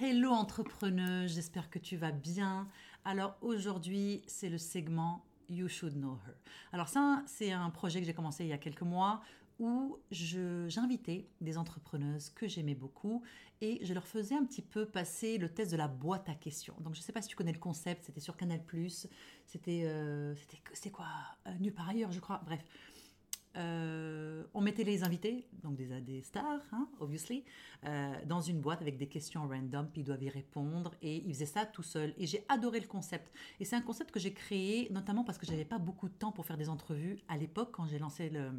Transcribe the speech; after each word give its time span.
Hello 0.00 0.30
entrepreneuse, 0.30 1.34
j'espère 1.34 1.70
que 1.70 1.80
tu 1.80 1.96
vas 1.96 2.12
bien. 2.12 2.68
Alors 3.04 3.36
aujourd'hui, 3.40 4.22
c'est 4.28 4.48
le 4.48 4.56
segment 4.56 5.24
You 5.48 5.66
Should 5.66 5.94
Know 5.94 6.20
Her. 6.24 6.34
Alors 6.72 6.88
ça, 6.88 7.24
c'est 7.26 7.50
un 7.50 7.68
projet 7.70 7.98
que 7.98 8.06
j'ai 8.06 8.14
commencé 8.14 8.44
il 8.44 8.50
y 8.50 8.52
a 8.52 8.58
quelques 8.58 8.82
mois 8.82 9.22
où 9.58 9.98
j'invitais 10.12 11.26
des 11.40 11.58
entrepreneuses 11.58 12.30
que 12.30 12.46
j'aimais 12.46 12.76
beaucoup 12.76 13.24
et 13.60 13.84
je 13.84 13.92
leur 13.92 14.06
faisais 14.06 14.36
un 14.36 14.44
petit 14.44 14.62
peu 14.62 14.86
passer 14.86 15.36
le 15.36 15.48
test 15.48 15.72
de 15.72 15.76
la 15.76 15.88
boîte 15.88 16.28
à 16.28 16.36
questions. 16.36 16.76
Donc 16.78 16.94
je 16.94 17.00
ne 17.00 17.02
sais 17.02 17.12
pas 17.12 17.20
si 17.20 17.28
tu 17.28 17.34
connais 17.34 17.52
le 17.52 17.58
concept, 17.58 18.04
c'était 18.04 18.20
sur 18.20 18.36
Canal+, 18.36 18.60
c'était 19.46 19.82
euh, 19.84 20.32
c'était 20.74 20.90
quoi? 20.90 21.06
Euh, 21.48 21.50
Nulle 21.58 21.74
part 21.74 21.88
ailleurs, 21.88 22.12
je 22.12 22.20
crois. 22.20 22.40
Bref, 22.44 22.64
euh, 23.56 24.44
on 24.54 24.60
mettait 24.60 24.84
les 24.84 25.04
invités, 25.04 25.46
donc 25.62 25.76
des, 25.76 26.00
des 26.00 26.22
stars, 26.22 26.60
hein, 26.72 26.88
obviously, 27.00 27.44
euh, 27.84 28.12
dans 28.26 28.40
une 28.40 28.60
boîte 28.60 28.82
avec 28.82 28.96
des 28.98 29.08
questions 29.08 29.48
random, 29.48 29.88
puis 29.90 30.02
ils 30.02 30.04
doivent 30.04 30.22
y 30.22 30.28
répondre, 30.28 30.94
et 31.02 31.16
ils 31.26 31.34
faisaient 31.34 31.46
ça 31.46 31.66
tout 31.66 31.82
seul. 31.82 32.14
Et 32.18 32.26
j'ai 32.26 32.44
adoré 32.48 32.80
le 32.80 32.86
concept. 32.86 33.32
Et 33.60 33.64
c'est 33.64 33.76
un 33.76 33.80
concept 33.80 34.10
que 34.10 34.20
j'ai 34.20 34.32
créé, 34.32 34.88
notamment 34.90 35.24
parce 35.24 35.38
que 35.38 35.46
j'avais 35.46 35.64
pas 35.64 35.78
beaucoup 35.78 36.08
de 36.08 36.14
temps 36.14 36.32
pour 36.32 36.46
faire 36.46 36.56
des 36.56 36.68
entrevues 36.68 37.18
à 37.28 37.36
l'époque 37.36 37.70
quand 37.72 37.86
j'ai 37.86 37.98
lancé 37.98 38.30
le, 38.30 38.52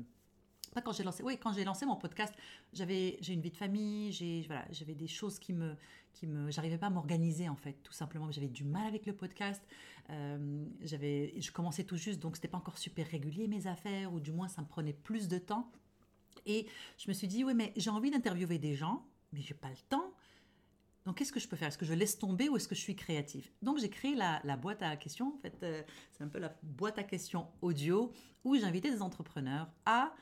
quand 0.82 0.94
j'ai 0.94 1.04
lancé, 1.04 1.24
oui, 1.24 1.38
quand 1.38 1.54
j'ai 1.54 1.64
lancé 1.64 1.86
mon 1.86 1.96
podcast, 1.96 2.34
j'avais, 2.74 3.18
j'ai 3.22 3.34
une 3.34 3.42
vie 3.42 3.52
de 3.52 3.58
famille, 3.58 4.12
j'ai, 4.12 4.44
voilà, 4.48 4.66
j'avais 4.72 4.96
des 4.96 5.08
choses 5.08 5.40
qui 5.40 5.54
me, 5.54 5.76
qui 6.14 6.28
me, 6.28 6.52
j'arrivais 6.52 6.78
pas 6.78 6.88
à 6.88 6.90
m'organiser 6.90 7.50
en 7.50 7.56
fait, 7.56 7.74
tout 7.84 7.94
simplement. 7.94 8.32
J'avais 8.32 8.48
du 8.48 8.64
mal 8.64 8.88
avec 8.88 9.06
le 9.06 9.14
podcast. 9.14 9.62
Euh, 10.10 10.66
j'avais, 10.82 11.34
je 11.40 11.52
commençais 11.52 11.84
tout 11.84 11.98
juste, 11.98 12.20
donc 12.20 12.36
c'était 12.36 12.48
pas 12.48 12.58
encore 12.58 12.78
super 12.78 13.08
régulier 13.08 13.48
mes 13.48 13.68
affaires, 13.68 14.14
ou 14.14 14.20
du 14.20 14.32
moins 14.32 14.48
ça 14.48 14.62
me 14.62 14.68
prenait 14.68 14.94
plus 14.94 15.28
de 15.28 15.38
temps. 15.38 15.72
Et 16.46 16.68
je 16.98 17.10
me 17.10 17.14
suis 17.14 17.28
dit, 17.28 17.44
oui, 17.44 17.54
mais 17.54 17.74
j'ai 17.76 17.90
envie 17.90 18.12
d'interviewer 18.12 18.58
des 18.58 18.74
gens, 18.74 19.06
mais 19.34 19.42
j'ai 19.42 19.54
pas 19.54 19.70
le 19.70 19.78
temps. 19.90 20.14
Donc, 21.06 21.18
qu'est-ce 21.18 21.32
que 21.32 21.40
je 21.40 21.48
peux 21.48 21.56
faire? 21.56 21.70
Est-ce 21.70 21.78
que 21.78 21.86
je 21.86 21.94
laisse 21.94 22.18
tomber 22.18 22.50
ou 22.50 22.58
est-ce 22.58 22.68
que 22.68 22.76
je 22.76 22.82
suis 22.82 22.96
créative? 22.96 23.50
Donc, 23.62 23.80
j'ai 23.80 23.90
créé 23.90 24.16
la, 24.16 24.40
boîte 24.58 24.82
à 24.82 24.96
questions. 24.96 25.34
En 25.36 25.40
fait, 25.42 25.58
euh, 25.64 25.82
c'est 26.12 26.24
un 26.24 26.28
peu 26.28 26.40
la 26.40 26.56
boîte 26.62 27.00
à 27.00 27.04
questions 27.04 27.48
audio 27.62 28.12
où 28.44 28.56
j'invitais 28.56 28.92
des 28.92 29.02
entrepreneurs 29.02 29.70
à 29.86 30.14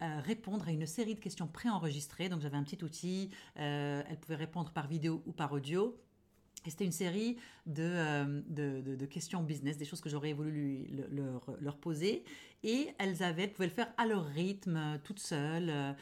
répondre 0.00 0.68
à 0.68 0.72
une 0.72 0.86
série 0.86 1.14
de 1.14 1.20
questions 1.20 1.46
préenregistrées. 1.46 2.28
Donc 2.28 2.40
j'avais 2.40 2.56
un 2.56 2.62
petit 2.62 2.82
outil, 2.82 3.30
euh, 3.58 4.02
elle 4.08 4.18
pouvait 4.18 4.36
répondre 4.36 4.70
par 4.72 4.86
vidéo 4.86 5.22
ou 5.26 5.32
par 5.32 5.52
audio. 5.52 5.98
Et 6.66 6.70
c'était 6.70 6.84
une 6.84 6.92
série 6.92 7.38
de, 7.64 7.82
euh, 7.82 8.42
de, 8.46 9.06
questions 9.06 9.42
business, 9.42 9.78
des 9.78 9.86
choses 9.86 10.02
que 10.02 10.10
j'aurais 10.10 10.34
voulu 10.34 10.86
leur, 11.10 11.56
leur, 11.58 11.78
poser. 11.78 12.22
Et 12.62 12.88
elles 12.98 13.22
avaient, 13.22 13.44
elles 13.44 13.52
pouvaient 13.52 13.68
le 13.68 13.74
faire 13.74 13.90
à 13.96 14.04
leur 14.04 14.26
rythme, 14.26 15.00
toutes 15.02 15.20
seules. 15.20 15.70
Euh, 15.70 15.92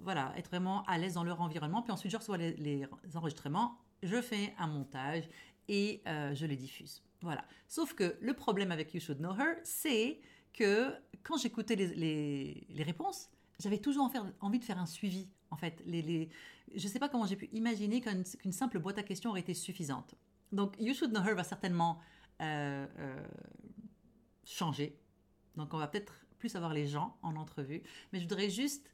voilà, 0.00 0.32
être 0.36 0.48
vraiment 0.48 0.82
à 0.86 0.98
l'aise 0.98 1.14
dans 1.14 1.22
leur 1.22 1.40
environnement. 1.40 1.82
Puis 1.82 1.92
ensuite, 1.92 2.10
je 2.10 2.16
reçois 2.16 2.36
les 2.36 2.84
enregistrements, 3.14 3.78
je 4.02 4.20
fais 4.20 4.54
un 4.58 4.66
montage 4.66 5.28
et 5.68 6.02
je 6.06 6.46
les 6.46 6.56
diffuse. 6.56 7.02
Voilà. 7.22 7.44
Sauf 7.68 7.94
que 7.94 8.16
le 8.20 8.34
problème 8.34 8.72
avec 8.72 8.94
You 8.94 9.00
Should 9.00 9.18
Know 9.18 9.34
Her, 9.34 9.56
c'est 9.62 10.20
que 10.52 10.92
quand 11.22 11.36
j'écoutais 11.36 11.76
les, 11.76 12.66
les, 12.68 12.82
réponses, 12.82 13.28
j'avais 13.60 13.78
toujours 13.78 14.10
envie 14.40 14.58
de 14.58 14.64
faire 14.64 14.78
un 14.78 14.86
suivi. 14.86 15.28
En 15.50 15.56
fait, 15.56 15.82
les, 15.86 16.28
je 16.74 16.84
ne 16.84 16.88
sais 16.88 16.98
pas 16.98 17.08
comment 17.08 17.26
j'ai 17.26 17.36
pu 17.36 17.48
imaginer 17.52 18.00
qu'une 18.00 18.52
simple 18.52 18.78
boîte 18.78 18.98
à 18.98 19.02
questions 19.02 19.30
aurait 19.30 19.40
été 19.40 19.54
suffisante. 19.54 20.14
Donc, 20.52 20.74
You 20.78 20.94
Should 20.94 21.10
Know 21.10 21.22
Her 21.22 21.34
va 21.34 21.44
certainement 21.44 22.00
euh, 22.40 22.86
euh, 22.98 23.26
changer. 24.44 24.98
Donc, 25.56 25.74
on 25.74 25.78
va 25.78 25.88
peut-être 25.88 26.14
plus 26.38 26.56
avoir 26.56 26.72
les 26.72 26.86
gens 26.86 27.16
en 27.22 27.36
entrevue. 27.36 27.82
Mais 28.12 28.20
je 28.20 28.24
voudrais 28.24 28.50
juste 28.50 28.90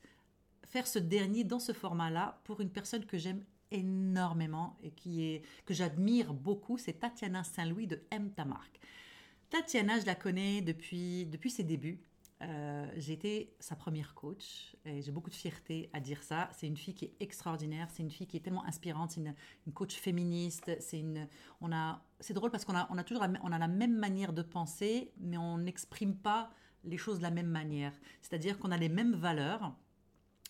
faire 0.66 0.86
ce 0.86 0.98
dernier 0.98 1.44
dans 1.44 1.60
ce 1.60 1.72
format-là 1.72 2.40
pour 2.44 2.60
une 2.60 2.70
personne 2.70 3.04
que 3.04 3.18
j'aime 3.18 3.44
énormément 3.70 4.76
et 4.82 4.90
qui 4.90 5.22
est, 5.24 5.42
que 5.66 5.74
j'admire 5.74 6.32
beaucoup, 6.32 6.78
c'est 6.78 6.94
Tatiana 6.94 7.44
Saint-Louis 7.44 7.86
de 7.86 8.02
M. 8.10 8.30
Ta 8.32 8.44
marque. 8.44 8.80
Tatiana, 9.54 10.00
je 10.00 10.06
la 10.06 10.16
connais 10.16 10.62
depuis, 10.62 11.26
depuis 11.26 11.48
ses 11.48 11.62
débuts. 11.62 12.00
Euh, 12.42 12.90
j'ai 12.96 13.12
été 13.12 13.54
sa 13.60 13.76
première 13.76 14.12
coach 14.12 14.74
et 14.84 15.00
j'ai 15.00 15.12
beaucoup 15.12 15.30
de 15.30 15.34
fierté 15.36 15.90
à 15.92 16.00
dire 16.00 16.24
ça. 16.24 16.50
C'est 16.52 16.66
une 16.66 16.76
fille 16.76 16.92
qui 16.92 17.04
est 17.04 17.14
extraordinaire, 17.20 17.88
c'est 17.92 18.02
une 18.02 18.10
fille 18.10 18.26
qui 18.26 18.36
est 18.36 18.40
tellement 18.40 18.64
inspirante, 18.64 19.12
c'est 19.12 19.20
une, 19.20 19.72
coach 19.72 19.94
féministe. 19.94 20.72
C'est 20.80 20.98
une, 20.98 21.28
on 21.60 21.70
a, 21.70 22.02
c'est 22.18 22.34
drôle 22.34 22.50
parce 22.50 22.64
qu'on 22.64 22.74
a, 22.74 22.88
on 22.90 22.98
a 22.98 23.04
toujours, 23.04 23.22
la, 23.22 23.32
on 23.44 23.52
a 23.52 23.58
la 23.60 23.68
même 23.68 23.96
manière 23.96 24.32
de 24.32 24.42
penser, 24.42 25.12
mais 25.20 25.36
on 25.36 25.58
n'exprime 25.58 26.16
pas 26.16 26.50
les 26.82 26.98
choses 26.98 27.18
de 27.18 27.22
la 27.22 27.30
même 27.30 27.46
manière. 27.46 27.92
C'est-à-dire 28.22 28.58
qu'on 28.58 28.72
a 28.72 28.76
les 28.76 28.88
mêmes 28.88 29.14
valeurs, 29.14 29.72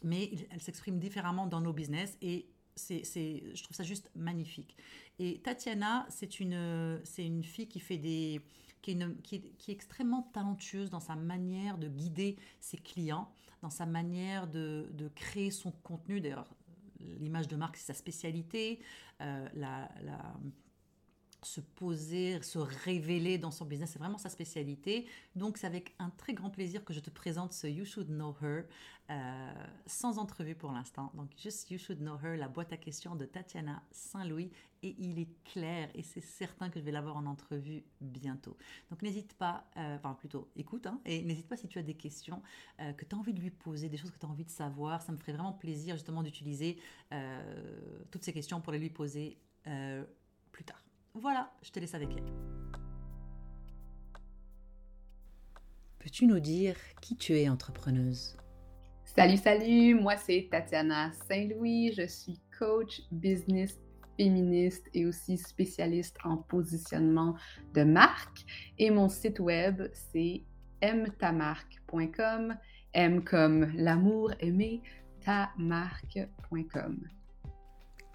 mais 0.02 0.30
elles 0.50 0.62
s'expriment 0.62 0.98
différemment 0.98 1.46
dans 1.46 1.60
nos 1.60 1.74
business 1.74 2.16
et 2.22 2.48
c'est, 2.74 3.04
je 3.04 3.62
trouve 3.62 3.76
ça 3.76 3.84
juste 3.84 4.10
magnifique. 4.16 4.78
Et 5.18 5.42
Tatiana, 5.42 6.06
c'est 6.08 6.40
une, 6.40 7.02
c'est 7.04 7.26
une 7.26 7.44
fille 7.44 7.68
qui 7.68 7.80
fait 7.80 7.98
des, 7.98 8.40
qui 8.84 8.92
est, 8.92 9.68
extrêmement 9.68 10.22
talentueuse 10.34 10.90
dans 10.90 11.00
sa 11.00 11.16
manière 11.16 11.78
de 11.78 11.88
guider 11.88 12.36
ses 12.60 12.76
clients, 12.76 13.30
dans 13.62 13.70
sa 13.70 13.86
manière 13.86 14.46
de, 14.46 15.10
créer 15.14 15.50
son 15.50 15.70
contenu. 15.70 16.20
D'ailleurs, 16.20 16.54
l'image 17.20 17.48
de 17.48 17.56
marque, 17.56 17.76
c'est 17.76 17.86
sa 17.86 17.94
spécialité. 17.94 18.80
Euh, 19.20 19.48
se 21.44 21.60
poser, 21.60 22.40
se 22.42 22.58
révéler 22.58 23.38
dans 23.38 23.50
son 23.50 23.64
business, 23.64 23.90
c'est 23.92 23.98
vraiment 23.98 24.18
sa 24.18 24.28
spécialité. 24.30 25.06
Donc 25.36 25.58
c'est 25.58 25.66
avec 25.66 25.94
un 25.98 26.10
très 26.10 26.34
grand 26.34 26.50
plaisir 26.50 26.84
que 26.84 26.92
je 26.92 27.00
te 27.00 27.10
présente 27.10 27.52
ce 27.52 27.66
You 27.66 27.84
Should 27.84 28.08
Know 28.08 28.34
Her, 28.42 28.64
euh, 29.10 29.52
sans 29.86 30.18
entrevue 30.18 30.54
pour 30.54 30.72
l'instant. 30.72 31.12
Donc 31.14 31.30
juste 31.36 31.70
You 31.70 31.78
Should 31.78 31.98
Know 31.98 32.18
Her, 32.22 32.36
la 32.36 32.48
boîte 32.48 32.72
à 32.72 32.76
questions 32.76 33.14
de 33.16 33.24
Tatiana 33.24 33.82
Saint-Louis. 33.90 34.50
Et 34.82 34.94
il 34.98 35.18
est 35.18 35.30
clair, 35.44 35.88
et 35.94 36.02
c'est 36.02 36.20
certain 36.20 36.68
que 36.68 36.78
je 36.78 36.84
vais 36.84 36.92
l'avoir 36.92 37.16
en 37.16 37.24
entrevue 37.24 37.84
bientôt. 38.02 38.54
Donc 38.90 39.00
n'hésite 39.00 39.32
pas, 39.32 39.64
euh, 39.78 39.96
enfin 39.96 40.12
plutôt 40.12 40.50
écoute, 40.56 40.86
hein, 40.86 41.00
et 41.06 41.22
n'hésite 41.22 41.48
pas 41.48 41.56
si 41.56 41.68
tu 41.68 41.78
as 41.78 41.82
des 41.82 41.94
questions 41.94 42.42
euh, 42.80 42.92
que 42.92 43.06
tu 43.06 43.16
as 43.16 43.18
envie 43.18 43.32
de 43.32 43.40
lui 43.40 43.50
poser, 43.50 43.88
des 43.88 43.96
choses 43.96 44.10
que 44.10 44.18
tu 44.18 44.26
as 44.26 44.28
envie 44.28 44.44
de 44.44 44.50
savoir. 44.50 45.00
Ça 45.00 45.12
me 45.12 45.16
ferait 45.16 45.32
vraiment 45.32 45.54
plaisir 45.54 45.94
justement 45.94 46.22
d'utiliser 46.22 46.78
toutes 48.10 48.24
ces 48.24 48.32
questions 48.32 48.60
pour 48.60 48.72
les 48.72 48.78
lui 48.78 48.90
poser 48.90 49.38
plus 50.52 50.64
tard. 50.64 50.82
Voilà, 51.14 51.48
je 51.62 51.70
te 51.70 51.78
laisse 51.78 51.94
avec 51.94 52.08
elle. 52.16 52.24
Peux-tu 56.00 56.26
nous 56.26 56.40
dire 56.40 56.76
qui 57.00 57.16
tu 57.16 57.38
es 57.38 57.48
entrepreneuse? 57.48 58.36
Salut, 59.04 59.36
salut, 59.36 59.94
moi 59.94 60.16
c'est 60.16 60.48
Tatiana 60.50 61.12
Saint-Louis, 61.28 61.92
je 61.96 62.06
suis 62.06 62.40
coach 62.58 63.00
business 63.12 63.78
féministe 64.16 64.88
et 64.92 65.06
aussi 65.06 65.38
spécialiste 65.38 66.16
en 66.24 66.36
positionnement 66.36 67.36
de 67.74 67.84
marque. 67.84 68.44
Et 68.78 68.90
mon 68.90 69.08
site 69.08 69.38
web 69.38 69.82
c'est 69.92 70.42
mtamarque.com, 70.82 72.56
m 72.92 73.24
comme 73.24 73.72
l'amour 73.76 74.32
aimé, 74.40 74.82
tamarque.com. 75.24 77.08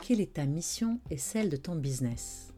Quelle 0.01 0.19
est 0.19 0.33
ta 0.33 0.45
mission 0.45 0.99
et 1.09 1.17
celle 1.17 1.49
de 1.49 1.57
ton 1.57 1.75
business? 1.75 2.48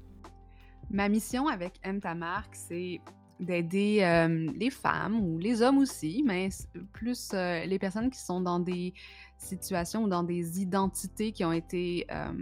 Ma 0.91 1.07
mission 1.07 1.47
avec 1.47 1.79
marque, 2.16 2.56
c'est 2.56 3.00
d'aider 3.41 4.00
euh, 4.02 4.52
les 4.56 4.69
femmes 4.69 5.19
ou 5.19 5.40
les 5.40 5.62
hommes 5.62 5.79
aussi, 5.79 6.24
mais 6.25 6.50
plus 6.94 7.31
euh, 7.34 7.66
les 7.66 7.79
personnes 7.79 8.09
qui 8.09 8.19
sont 8.19 8.40
dans 8.40 8.59
des 8.59 8.94
situations 9.38 10.03
ou 10.03 10.07
dans 10.07 10.24
des 10.24 10.62
identités 10.62 11.31
qui 11.31 11.44
ont 11.44 11.52
été 11.52 12.06
euh, 12.12 12.34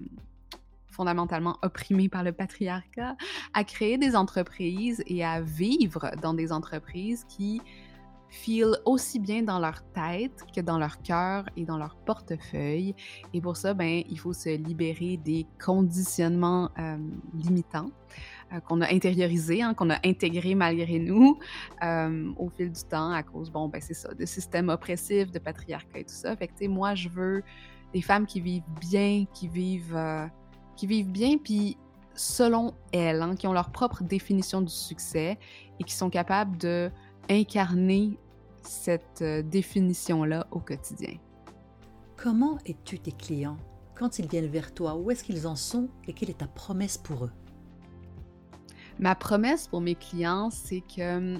fondamentalement 0.87 1.57
opprimées 1.61 2.09
par 2.09 2.23
le 2.23 2.33
patriarcat, 2.33 3.15
à 3.53 3.63
créer 3.63 3.97
des 3.97 4.15
entreprises 4.15 5.01
et 5.07 5.23
à 5.23 5.41
vivre 5.41 6.11
dans 6.21 6.33
des 6.33 6.51
entreprises 6.51 7.23
qui 7.29 7.61
feel 8.31 8.75
aussi 8.85 9.19
bien 9.19 9.41
dans 9.41 9.57
leur 9.57 9.81
tête 9.93 10.43
que 10.53 10.61
dans 10.61 10.77
leur 10.77 11.01
cœur 11.01 11.45
et 11.55 11.65
dans 11.65 11.77
leur 11.77 11.95
portefeuille. 11.95 12.93
Et 13.33 13.41
pour 13.41 13.57
ça, 13.57 13.73
ben, 13.73 14.03
il 14.07 14.19
faut 14.19 14.33
se 14.33 14.49
libérer 14.49 15.17
des 15.17 15.47
conditionnements 15.63 16.69
limitants. 17.33 17.89
Euh, 18.51 18.59
qu'on 18.61 18.81
a 18.81 18.91
intériorisé, 18.91 19.61
hein, 19.61 19.75
qu'on 19.75 19.91
a 19.91 19.99
intégré 20.03 20.55
malgré 20.55 20.97
nous 20.97 21.37
euh, 21.83 22.31
au 22.35 22.49
fil 22.49 22.71
du 22.71 22.83
temps 22.83 23.11
à 23.11 23.21
cause, 23.21 23.51
bon, 23.51 23.67
ben 23.67 23.79
c'est 23.79 23.93
ça, 23.93 24.11
de 24.11 24.25
systèmes 24.25 24.69
oppressifs, 24.69 25.31
de 25.31 25.37
patriarcat 25.37 25.99
et 25.99 26.03
tout 26.03 26.13
ça. 26.13 26.35
Fait 26.35 26.47
que, 26.47 26.67
moi, 26.67 26.95
je 26.95 27.09
veux 27.09 27.43
des 27.93 28.01
femmes 28.01 28.25
qui 28.25 28.41
vivent 28.41 28.63
bien, 28.79 29.25
qui 29.33 29.47
vivent, 29.47 29.95
euh, 29.95 30.25
qui 30.75 30.87
vivent 30.87 31.11
bien, 31.11 31.37
puis 31.37 31.77
selon 32.15 32.73
elles, 32.91 33.21
hein, 33.21 33.35
qui 33.35 33.45
ont 33.45 33.53
leur 33.53 33.69
propre 33.69 34.03
définition 34.03 34.61
du 34.61 34.73
succès 34.73 35.37
et 35.79 35.83
qui 35.83 35.93
sont 35.93 36.09
capables 36.09 36.57
de 36.57 36.89
incarner 37.29 38.17
cette 38.63 39.23
définition-là 39.23 40.47
au 40.49 40.59
quotidien. 40.59 41.17
Comment 42.17 42.57
es-tu 42.65 42.97
tes 42.97 43.11
clients? 43.11 43.57
Quand 43.95 44.17
ils 44.17 44.27
viennent 44.27 44.49
vers 44.49 44.73
toi? 44.73 44.95
Où 44.95 45.11
est-ce 45.11 45.23
qu'ils 45.23 45.45
en 45.45 45.55
sont 45.55 45.87
et 46.07 46.13
quelle 46.13 46.31
est 46.31 46.39
ta 46.39 46.47
promesse 46.47 46.97
pour 46.97 47.25
eux? 47.25 47.31
Ma 48.99 49.15
promesse 49.15 49.67
pour 49.67 49.81
mes 49.81 49.95
clients, 49.95 50.49
c'est 50.49 50.81
que, 50.81 51.37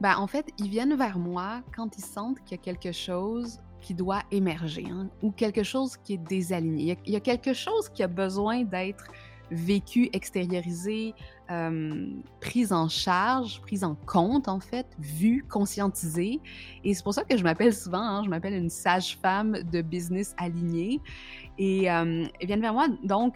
ben, 0.00 0.16
en 0.16 0.26
fait, 0.26 0.46
ils 0.58 0.68
viennent 0.68 0.94
vers 0.94 1.18
moi 1.18 1.62
quand 1.74 1.96
ils 1.96 2.04
sentent 2.04 2.38
qu'il 2.44 2.58
y 2.58 2.60
a 2.60 2.62
quelque 2.62 2.92
chose 2.92 3.58
qui 3.80 3.94
doit 3.94 4.22
émerger 4.30 4.86
hein, 4.90 5.08
ou 5.22 5.30
quelque 5.30 5.62
chose 5.62 5.96
qui 5.96 6.14
est 6.14 6.28
désaligné. 6.28 6.98
Il 7.06 7.12
y, 7.12 7.16
a, 7.16 7.20
quelque 7.20 7.52
chose 7.52 7.88
qui 7.90 8.02
a 8.02 8.08
besoin 8.08 8.64
d'être 8.64 9.04
vécu, 9.50 10.08
extériorisé, 10.14 11.14
euh, 11.50 12.08
prise 12.40 12.72
en 12.72 12.88
charge, 12.88 13.60
prise 13.60 13.84
en 13.84 13.94
compte 14.06 14.48
en 14.48 14.58
fait, 14.58 14.86
vu, 14.98 15.44
conscientisé. 15.48 16.40
Et 16.82 16.94
c'est 16.94 17.02
pour 17.02 17.12
ça 17.12 17.24
que 17.24 17.36
je 17.36 17.44
m'appelle 17.44 17.74
souvent, 17.74 18.02
hein, 18.02 18.22
je 18.24 18.30
m'appelle 18.30 18.54
une 18.54 18.70
sage-femme 18.70 19.58
de 19.70 19.82
business 19.82 20.34
alignée. 20.38 21.00
Et 21.58 21.90
euh, 21.90 22.24
viennent 22.40 22.62
vers 22.62 22.72
moi 22.72 22.88
donc 23.02 23.34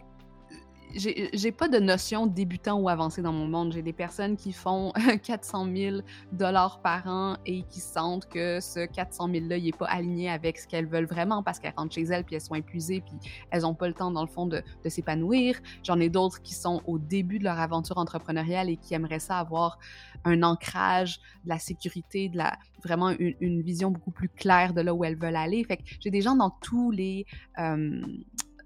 j'ai 0.94 1.52
pas 1.52 1.68
de 1.68 1.78
notion 1.78 2.26
débutant 2.26 2.80
ou 2.80 2.88
avancé 2.88 3.22
dans 3.22 3.32
mon 3.32 3.46
monde. 3.46 3.72
J'ai 3.72 3.82
des 3.82 3.92
personnes 3.92 4.36
qui 4.36 4.52
font 4.52 4.92
400 5.22 5.66
000 5.74 5.96
dollars 6.32 6.80
par 6.80 7.06
an 7.06 7.36
et 7.46 7.62
qui 7.62 7.80
sentent 7.80 8.28
que 8.28 8.60
ce 8.60 8.86
400 8.86 9.28
000 9.32 9.46
là, 9.46 9.56
il 9.56 9.68
est 9.68 9.76
pas 9.76 9.86
aligné 9.86 10.30
avec 10.30 10.58
ce 10.58 10.66
qu'elles 10.66 10.86
veulent 10.86 11.06
vraiment 11.06 11.42
parce 11.42 11.58
qu'elles 11.58 11.74
rentrent 11.76 11.94
chez 11.94 12.04
elles 12.04 12.24
puis 12.24 12.36
elles 12.36 12.42
sont 12.42 12.54
épuisées 12.54 13.00
puis 13.00 13.14
elles 13.50 13.66
ont 13.66 13.74
pas 13.74 13.88
le 13.88 13.94
temps 13.94 14.10
dans 14.10 14.22
le 14.22 14.28
fond 14.28 14.46
de, 14.46 14.62
s'épanouir. 14.86 15.60
J'en 15.82 16.00
ai 16.00 16.08
d'autres 16.08 16.40
qui 16.40 16.54
sont 16.54 16.82
au 16.86 16.98
début 16.98 17.38
de 17.38 17.44
leur 17.44 17.58
aventure 17.58 17.98
entrepreneuriale 17.98 18.70
et 18.70 18.76
qui 18.76 18.94
aimeraient 18.94 19.18
ça 19.18 19.38
avoir 19.38 19.78
un 20.24 20.42
ancrage, 20.42 21.20
de 21.44 21.50
la 21.50 21.58
sécurité, 21.58 22.28
de 22.28 22.38
la 22.38 22.58
vraiment 22.82 23.10
une, 23.10 23.34
une 23.40 23.62
vision 23.62 23.90
beaucoup 23.90 24.10
plus 24.10 24.28
claire 24.28 24.72
de 24.72 24.80
là 24.80 24.94
où 24.94 25.04
elles 25.04 25.18
veulent 25.18 25.36
aller. 25.36 25.62
Fait 25.64 25.76
que 25.76 25.82
j'ai 26.00 26.10
des 26.10 26.22
gens 26.22 26.36
dans 26.36 26.50
tous 26.50 26.90
les 26.90 27.26
euh, 27.58 28.00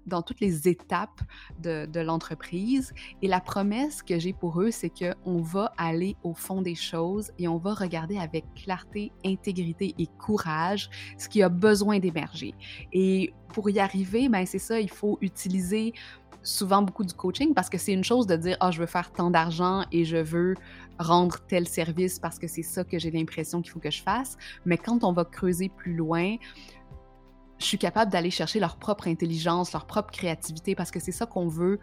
dans 0.05 0.21
toutes 0.21 0.39
les 0.39 0.67
étapes 0.67 1.21
de, 1.59 1.99
l'entreprise. 1.99 2.93
Et 3.21 3.27
la 3.27 3.39
promesse 3.39 4.01
que 4.03 4.19
j'ai 4.19 4.33
pour 4.33 4.61
eux, 4.61 4.71
c'est 4.71 4.89
qu'on 4.89 5.41
va 5.41 5.73
aller 5.77 6.15
au 6.23 6.33
fond 6.33 6.61
des 6.61 6.75
choses 6.75 7.31
et 7.39 7.47
on 7.47 7.57
va 7.57 7.73
regarder 7.73 8.17
avec 8.17 8.45
clarté, 8.55 9.11
intégrité 9.25 9.95
et 9.97 10.07
courage 10.19 10.89
ce 11.17 11.29
qui 11.29 11.41
a 11.41 11.49
besoin 11.49 11.99
d'émerger. 11.99 12.53
Et 12.91 13.33
pour 13.49 13.69
y 13.69 13.79
arriver, 13.79 14.29
ben 14.29 14.45
c'est 14.45 14.59
ça, 14.59 14.79
il 14.79 14.89
faut 14.89 15.17
utiliser 15.21 15.93
souvent 16.43 16.81
beaucoup 16.81 17.05
du 17.05 17.13
coaching 17.13 17.53
parce 17.53 17.69
que 17.69 17.77
c'est 17.77 17.93
une 17.93 18.03
chose 18.03 18.27
de 18.27 18.35
dire 18.35 18.57
ah 18.59 18.69
je 18.69 18.79
veux 18.79 18.85
faire 18.85 19.11
tant 19.11 19.31
d'argent 19.31 19.85
et 19.91 20.03
je 20.03 20.17
veux 20.17 20.55
rendre 20.99 21.39
tel 21.47 21.67
service 21.67 22.19
parce 22.19 22.37
que 22.37 22.47
c'est 22.47 22.63
ça 22.63 22.83
que 22.83 22.99
j'ai 22.99 23.11
l'impression 23.11 23.61
qu'il 23.61 23.71
faut 23.71 23.79
que 23.79 23.89
je 23.89 24.03
fasse 24.03 24.37
mais 24.65 24.77
quand 24.77 25.03
on 25.03 25.13
va 25.13 25.23
creuser 25.23 25.69
plus 25.69 25.95
loin 25.95 26.35
je 27.59 27.65
suis 27.65 27.77
capable 27.77 28.11
d'aller 28.11 28.31
chercher 28.31 28.59
leur 28.59 28.77
propre 28.77 29.07
intelligence, 29.07 29.73
leur 29.73 29.85
propre 29.85 30.11
créativité, 30.11 30.75
parce 30.75 30.91
que 30.91 30.99
c'est 30.99 31.11
ça 31.11 31.25
qu'on 31.25 31.47
veut. 31.47 31.79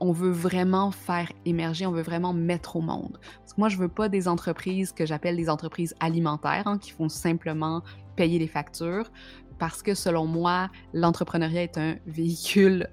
On 0.00 0.10
veut 0.10 0.32
vraiment 0.32 0.90
faire 0.90 1.30
émerger, 1.44 1.86
on 1.86 1.92
veut 1.92 2.02
vraiment 2.02 2.32
mettre 2.32 2.74
au 2.74 2.80
monde. 2.80 3.20
Moi, 3.56 3.68
je 3.68 3.76
veux 3.76 3.88
pas 3.88 4.08
des 4.08 4.26
entreprises 4.26 4.92
que 4.92 5.06
j'appelle 5.06 5.36
des 5.36 5.48
entreprises 5.48 5.94
alimentaires, 6.00 6.66
hein, 6.66 6.78
qui 6.78 6.90
font 6.90 7.08
simplement 7.08 7.82
payer 8.16 8.40
les 8.40 8.48
factures, 8.48 9.12
parce 9.58 9.80
que 9.80 9.94
selon 9.94 10.26
moi, 10.26 10.70
l'entrepreneuriat 10.92 11.62
est 11.62 11.78
un 11.78 11.94
véhicule 12.06 12.88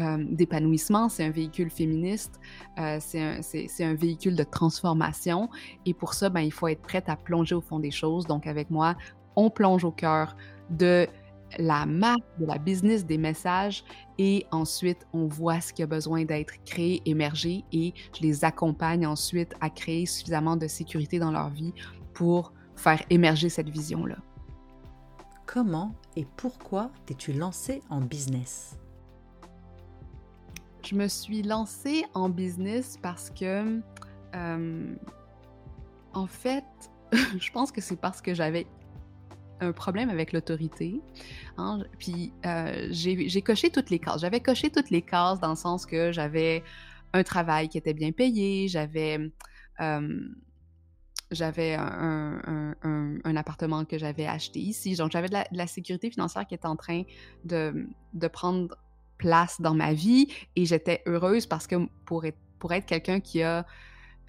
euh, 0.00 0.24
d'épanouissement, 0.26 1.10
c'est 1.10 1.24
un 1.24 1.30
véhicule 1.30 1.68
féministe, 1.68 2.40
euh, 2.78 2.96
c'est 2.98 3.20
un, 3.20 3.90
un, 3.90 3.94
véhicule 3.94 4.34
de 4.34 4.42
transformation. 4.42 5.50
Et 5.84 5.92
pour 5.92 6.14
ça, 6.14 6.30
ben, 6.30 6.40
il 6.40 6.52
faut 6.52 6.68
être 6.68 6.80
prête 6.80 7.10
à 7.10 7.16
plonger 7.16 7.54
au 7.54 7.60
fond 7.60 7.78
des 7.78 7.90
choses. 7.90 8.26
Donc, 8.26 8.46
avec 8.46 8.70
moi, 8.70 8.96
on 9.36 9.50
plonge 9.50 9.84
au 9.84 9.90
cœur 9.90 10.34
de 10.70 11.06
la 11.58 11.86
marque, 11.86 12.22
de 12.38 12.46
la 12.46 12.58
business, 12.58 13.04
des 13.04 13.18
messages 13.18 13.84
et 14.18 14.46
ensuite 14.50 15.06
on 15.12 15.26
voit 15.26 15.60
ce 15.60 15.72
qui 15.72 15.82
a 15.82 15.86
besoin 15.86 16.24
d'être 16.24 16.54
créé, 16.64 17.02
émergé 17.04 17.64
et 17.72 17.92
je 18.16 18.22
les 18.22 18.44
accompagne 18.44 19.06
ensuite 19.06 19.54
à 19.60 19.70
créer 19.70 20.06
suffisamment 20.06 20.56
de 20.56 20.66
sécurité 20.66 21.18
dans 21.18 21.32
leur 21.32 21.50
vie 21.50 21.72
pour 22.12 22.52
faire 22.76 23.02
émerger 23.10 23.48
cette 23.48 23.68
vision-là. 23.68 24.16
Comment 25.46 25.94
et 26.16 26.26
pourquoi 26.36 26.90
t'es-tu 27.06 27.32
lancée 27.32 27.82
en 27.90 28.00
business? 28.00 28.78
Je 30.84 30.94
me 30.94 31.08
suis 31.08 31.42
lancée 31.42 32.04
en 32.12 32.28
business 32.28 32.98
parce 33.00 33.30
que, 33.30 33.80
euh, 34.34 34.96
en 36.12 36.26
fait, 36.26 36.64
je 37.12 37.50
pense 37.52 37.72
que 37.72 37.80
c'est 37.80 37.96
parce 37.96 38.20
que 38.20 38.34
j'avais 38.34 38.66
un 39.60 39.72
problème 39.72 40.10
avec 40.10 40.32
l'autorité. 40.32 41.00
Hein, 41.56 41.84
puis 41.98 42.32
euh, 42.46 42.88
j'ai 42.90 43.42
coché 43.42 43.70
toutes 43.70 43.90
les 43.90 43.98
cases. 43.98 44.20
J'avais 44.20 44.40
coché 44.40 44.70
toutes 44.70 44.90
les 44.90 45.02
cases 45.02 45.40
dans 45.40 45.50
le 45.50 45.56
sens 45.56 45.86
que 45.86 46.12
j'avais 46.12 46.62
un 47.12 47.22
travail 47.22 47.68
qui 47.68 47.78
était 47.78 47.94
bien 47.94 48.12
payé, 48.12 48.68
j'avais 48.68 49.18
euh, 49.80 50.08
un, 51.40 52.74
un, 53.24 53.36
appartement 53.36 53.84
que 53.84 53.98
j'avais 53.98 54.26
acheté 54.26 54.58
ici. 54.58 54.96
Donc 54.96 55.12
j'avais 55.12 55.28
de, 55.28 55.36
la, 55.52 55.66
sécurité 55.66 56.10
financière 56.10 56.46
qui 56.46 56.54
était 56.54 56.66
en 56.66 56.76
train 56.76 57.02
de, 57.44 57.86
de 58.12 58.28
prendre 58.28 58.76
place 59.18 59.60
dans 59.60 59.74
ma 59.74 59.94
vie 59.94 60.28
et 60.56 60.66
j'étais 60.66 61.02
heureuse 61.06 61.46
parce 61.46 61.66
que 61.66 61.76
pour 62.04 62.24
être, 62.24 62.38
pour 62.58 62.72
être 62.72 62.86
quelqu'un 62.86 63.20
qui 63.20 63.42
a 63.42 63.64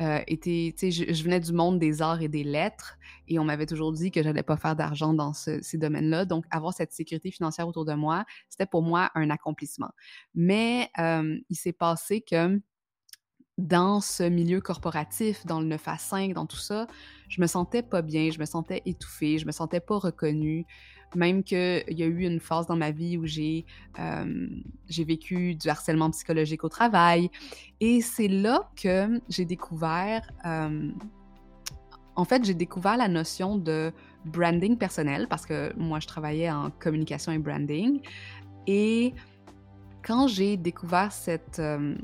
euh, 0.01 0.19
sais, 0.27 0.91
je, 0.91 1.23
venais 1.23 1.39
du 1.39 1.53
monde 1.53 1.79
des 1.79 2.01
arts 2.01 2.21
et 2.21 2.27
des 2.27 2.43
lettres 2.43 2.97
et 3.27 3.39
on 3.39 3.45
m'avait 3.45 3.65
toujours 3.65 3.91
dit 3.91 4.11
que 4.11 4.21
j'allais 4.21 4.43
pas 4.43 4.57
faire 4.57 4.75
d'argent 4.75 5.13
dans 5.13 5.33
ces 5.33 5.77
domaines-là. 5.77 6.25
Donc, 6.25 6.45
avoir 6.51 6.73
cette 6.73 6.91
sécurité 6.91 7.31
financière 7.31 7.67
autour 7.67 7.85
de 7.85 7.93
moi, 7.93 8.25
c'était 8.49 8.65
pour 8.65 8.81
moi 8.81 9.09
un 9.15 9.29
accomplissement. 9.29 9.91
Mais 10.33 10.89
euh, 10.99 11.37
il 11.49 11.55
s'est 11.55 11.73
passé 11.73 12.21
que 12.21 12.59
dans 13.57 14.01
ce 14.01 14.23
milieu 14.23 14.59
corporatif, 14.59 15.45
dans 15.45 15.61
le 15.61 15.67
9 15.67 15.87
à 15.87 15.97
5, 15.97 16.33
dans 16.33 16.45
tout 16.45 16.57
ça, 16.57 16.87
je 17.29 17.39
me 17.39 17.47
sentais 17.47 17.81
pas 17.81 18.01
bien, 18.01 18.29
je 18.29 18.39
me 18.39 18.45
sentais 18.45 18.81
étouffée, 18.85 19.37
je 19.37 19.45
me 19.45 19.51
sentais 19.51 19.79
pas 19.79 19.97
reconnue. 19.97 20.65
Même 21.15 21.43
qu'il 21.43 21.85
y 21.87 22.03
a 22.03 22.05
eu 22.05 22.25
une 22.25 22.41
phase 22.41 22.67
dans 22.67 22.75
ma 22.75 22.91
vie 22.91 23.17
où 23.17 23.25
j'ai 23.25 23.65
euh, 23.99 24.47
vécu 24.89 25.55
du 25.55 25.69
harcèlement 25.69 26.11
psychologique 26.11 26.65
au 26.65 26.69
travail. 26.69 27.29
Et 27.79 28.01
c'est 28.01 28.27
là 28.27 28.69
que 28.75 29.21
j'ai 29.29 29.45
découvert, 29.45 30.29
euh, 30.45 30.91
en 32.17 32.25
fait, 32.25 32.43
j'ai 32.43 32.53
découvert 32.53 32.97
la 32.97 33.07
notion 33.07 33.57
de 33.57 33.93
branding 34.25 34.77
personnel 34.77 35.27
parce 35.29 35.45
que 35.45 35.73
moi, 35.77 36.01
je 36.01 36.07
travaillais 36.07 36.51
en 36.51 36.69
communication 36.71 37.31
et 37.31 37.37
branding. 37.37 38.01
Et 38.67 39.13
quand 40.03 40.27
j'ai 40.27 40.57
découvert 40.57 41.13
cette... 41.13 41.59
Euh, 41.59 41.95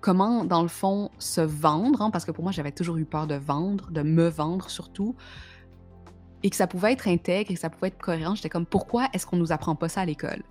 comment, 0.00 0.44
dans 0.44 0.62
le 0.62 0.68
fond, 0.68 1.10
se 1.18 1.40
vendre, 1.40 2.02
hein, 2.02 2.10
parce 2.10 2.24
que 2.24 2.30
pour 2.30 2.44
moi, 2.44 2.52
j'avais 2.52 2.72
toujours 2.72 2.96
eu 2.96 3.04
peur 3.04 3.26
de 3.26 3.34
vendre, 3.34 3.90
de 3.90 4.02
me 4.02 4.28
vendre 4.28 4.70
surtout, 4.70 5.14
et 6.42 6.50
que 6.50 6.56
ça 6.56 6.66
pouvait 6.66 6.92
être 6.92 7.08
intègre 7.08 7.50
et 7.50 7.54
que 7.54 7.60
ça 7.60 7.70
pouvait 7.70 7.88
être 7.88 7.98
cohérent. 7.98 8.34
J'étais 8.34 8.48
comme, 8.48 8.66
pourquoi 8.66 9.08
est-ce 9.12 9.26
qu'on 9.26 9.36
nous 9.36 9.52
apprend 9.52 9.74
pas 9.74 9.88
ça 9.88 10.02
à 10.02 10.04
l'école? 10.04 10.42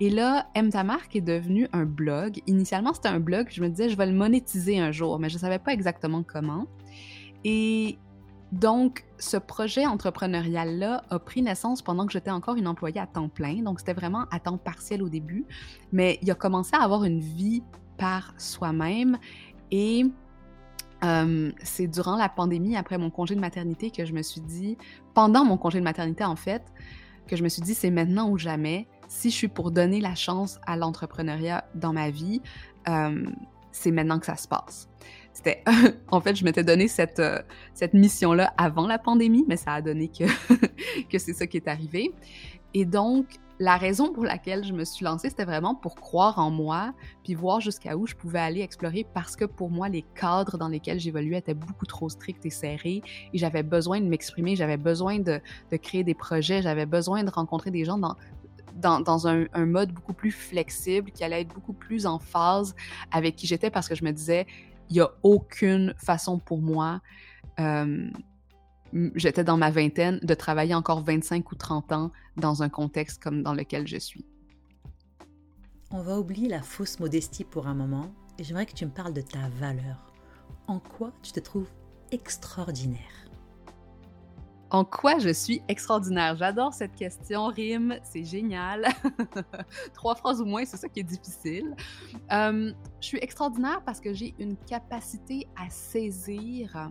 Et 0.00 0.10
là, 0.10 0.48
M 0.54 0.70
ta 0.70 0.82
marque 0.82 1.14
est 1.14 1.20
devenu 1.20 1.68
un 1.72 1.84
blog. 1.84 2.40
Initialement, 2.46 2.92
c'était 2.92 3.08
un 3.08 3.20
blog, 3.20 3.48
je 3.50 3.62
me 3.62 3.68
disais, 3.68 3.88
je 3.88 3.96
vais 3.96 4.06
le 4.06 4.14
monétiser 4.14 4.80
un 4.80 4.90
jour, 4.90 5.18
mais 5.18 5.28
je 5.28 5.34
ne 5.34 5.40
savais 5.40 5.58
pas 5.58 5.72
exactement 5.72 6.22
comment. 6.22 6.66
Et 7.44 7.98
donc, 8.52 9.04
ce 9.18 9.36
projet 9.36 9.86
entrepreneurial-là 9.86 11.04
a 11.10 11.18
pris 11.18 11.42
naissance 11.42 11.82
pendant 11.82 12.06
que 12.06 12.12
j'étais 12.12 12.30
encore 12.30 12.56
une 12.56 12.66
employée 12.66 13.00
à 13.00 13.06
temps 13.06 13.28
plein. 13.28 13.62
Donc, 13.62 13.80
c'était 13.80 13.94
vraiment 13.94 14.24
à 14.30 14.40
temps 14.40 14.58
partiel 14.58 15.02
au 15.02 15.08
début. 15.08 15.44
Mais 15.92 16.18
il 16.22 16.30
a 16.30 16.34
commencé 16.34 16.70
à 16.74 16.82
avoir 16.82 17.04
une 17.04 17.20
vie 17.20 17.62
par 17.96 18.34
soi-même. 18.38 19.18
Et 19.70 20.04
euh, 21.04 21.52
c'est 21.62 21.86
durant 21.86 22.16
la 22.16 22.28
pandémie, 22.28 22.76
après 22.76 22.98
mon 22.98 23.10
congé 23.10 23.34
de 23.34 23.40
maternité, 23.40 23.90
que 23.90 24.04
je 24.04 24.12
me 24.12 24.22
suis 24.22 24.40
dit, 24.40 24.76
pendant 25.12 25.44
mon 25.44 25.56
congé 25.56 25.78
de 25.78 25.84
maternité 25.84 26.24
en 26.24 26.36
fait, 26.36 26.62
que 27.26 27.36
je 27.36 27.42
me 27.42 27.48
suis 27.48 27.62
dit, 27.62 27.74
c'est 27.74 27.90
maintenant 27.90 28.28
ou 28.30 28.38
jamais. 28.38 28.86
Si 29.08 29.30
je 29.30 29.36
suis 29.36 29.48
pour 29.48 29.70
donner 29.70 30.00
la 30.00 30.14
chance 30.14 30.58
à 30.66 30.76
l'entrepreneuriat 30.76 31.64
dans 31.74 31.92
ma 31.92 32.10
vie, 32.10 32.40
euh, 32.88 33.24
c'est 33.72 33.90
maintenant 33.90 34.18
que 34.18 34.26
ça 34.26 34.36
se 34.36 34.48
passe. 34.48 34.88
C'était, 35.32 35.62
en 36.10 36.20
fait, 36.20 36.36
je 36.36 36.44
m'étais 36.44 36.64
donné 36.64 36.88
cette, 36.88 37.18
euh, 37.18 37.42
cette 37.74 37.92
mission-là 37.92 38.54
avant 38.56 38.86
la 38.86 38.98
pandémie, 38.98 39.44
mais 39.48 39.56
ça 39.56 39.74
a 39.74 39.82
donné 39.82 40.08
que, 40.08 40.24
que 41.10 41.18
c'est 41.18 41.32
ça 41.34 41.46
qui 41.46 41.56
est 41.56 41.68
arrivé. 41.68 42.12
Et 42.72 42.84
donc, 42.84 43.26
la 43.58 43.76
raison 43.76 44.12
pour 44.12 44.24
laquelle 44.24 44.64
je 44.64 44.72
me 44.72 44.84
suis 44.84 45.04
lancée, 45.04 45.28
c'était 45.28 45.44
vraiment 45.44 45.74
pour 45.74 45.94
croire 45.94 46.38
en 46.38 46.50
moi, 46.50 46.92
puis 47.22 47.34
voir 47.34 47.60
jusqu'à 47.60 47.96
où 47.96 48.06
je 48.06 48.14
pouvais 48.14 48.40
aller 48.40 48.60
explorer, 48.60 49.06
parce 49.14 49.36
que 49.36 49.44
pour 49.44 49.70
moi, 49.70 49.88
les 49.88 50.02
cadres 50.02 50.58
dans 50.58 50.68
lesquels 50.68 50.98
j'évoluais 50.98 51.38
étaient 51.38 51.54
beaucoup 51.54 51.86
trop 51.86 52.08
stricts 52.08 52.44
et 52.44 52.50
serrés, 52.50 53.02
et 53.32 53.38
j'avais 53.38 53.62
besoin 53.62 54.00
de 54.00 54.06
m'exprimer, 54.06 54.56
j'avais 54.56 54.76
besoin 54.76 55.18
de, 55.18 55.40
créer 55.82 56.02
des 56.04 56.14
projets, 56.14 56.62
j'avais 56.62 56.86
besoin 56.86 57.22
de 57.22 57.30
rencontrer 57.30 57.70
des 57.70 57.84
gens 57.84 57.98
dans, 57.98 58.16
dans, 59.00 59.28
un, 59.28 59.46
mode 59.66 59.92
beaucoup 59.92 60.14
plus 60.14 60.32
flexible, 60.32 61.12
qui 61.12 61.22
allait 61.22 61.42
être 61.42 61.54
beaucoup 61.54 61.74
plus 61.74 62.06
en 62.06 62.18
phase 62.18 62.74
avec 63.12 63.36
qui 63.36 63.46
j'étais, 63.46 63.70
parce 63.70 63.88
que 63.88 63.94
je 63.94 64.04
me 64.04 64.10
disais, 64.10 64.46
il 64.90 64.94
n'y 64.94 65.00
a 65.00 65.10
aucune 65.22 65.94
façon 65.96 66.38
pour 66.38 66.60
moi 66.60 67.00
euh, 67.60 68.10
j'étais 69.14 69.44
dans 69.44 69.56
ma 69.56 69.70
vingtaine, 69.70 70.18
de 70.22 70.34
travailler 70.34 70.74
encore 70.74 71.02
25 71.02 71.50
ou 71.50 71.54
30 71.54 71.92
ans 71.92 72.12
dans 72.36 72.62
un 72.62 72.68
contexte 72.68 73.22
comme 73.22 73.42
dans 73.42 73.54
lequel 73.54 73.86
je 73.86 73.96
suis. 73.96 74.24
On 75.90 76.02
va 76.02 76.18
oublier 76.18 76.48
la 76.48 76.62
fausse 76.62 76.98
modestie 77.00 77.44
pour 77.44 77.66
un 77.66 77.74
moment 77.74 78.12
et 78.38 78.44
j'aimerais 78.44 78.66
que 78.66 78.72
tu 78.72 78.84
me 78.84 78.90
parles 78.90 79.12
de 79.12 79.20
ta 79.20 79.48
valeur. 79.60 80.12
En 80.66 80.78
quoi 80.78 81.12
tu 81.22 81.32
te 81.32 81.40
trouves 81.40 81.68
extraordinaire? 82.10 83.00
En 84.70 84.84
quoi 84.84 85.18
je 85.18 85.32
suis 85.32 85.62
extraordinaire? 85.68 86.34
J'adore 86.36 86.72
cette 86.72 86.96
question, 86.96 87.46
Rime, 87.46 87.98
c'est 88.02 88.24
génial. 88.24 88.88
Trois 89.94 90.16
phrases 90.16 90.40
ou 90.40 90.44
moins, 90.46 90.64
c'est 90.64 90.78
ça 90.78 90.88
qui 90.88 91.00
est 91.00 91.04
difficile. 91.04 91.76
Euh, 92.32 92.72
je 93.00 93.06
suis 93.06 93.18
extraordinaire 93.18 93.82
parce 93.84 94.00
que 94.00 94.12
j'ai 94.12 94.34
une 94.38 94.56
capacité 94.56 95.46
à 95.56 95.70
saisir 95.70 96.90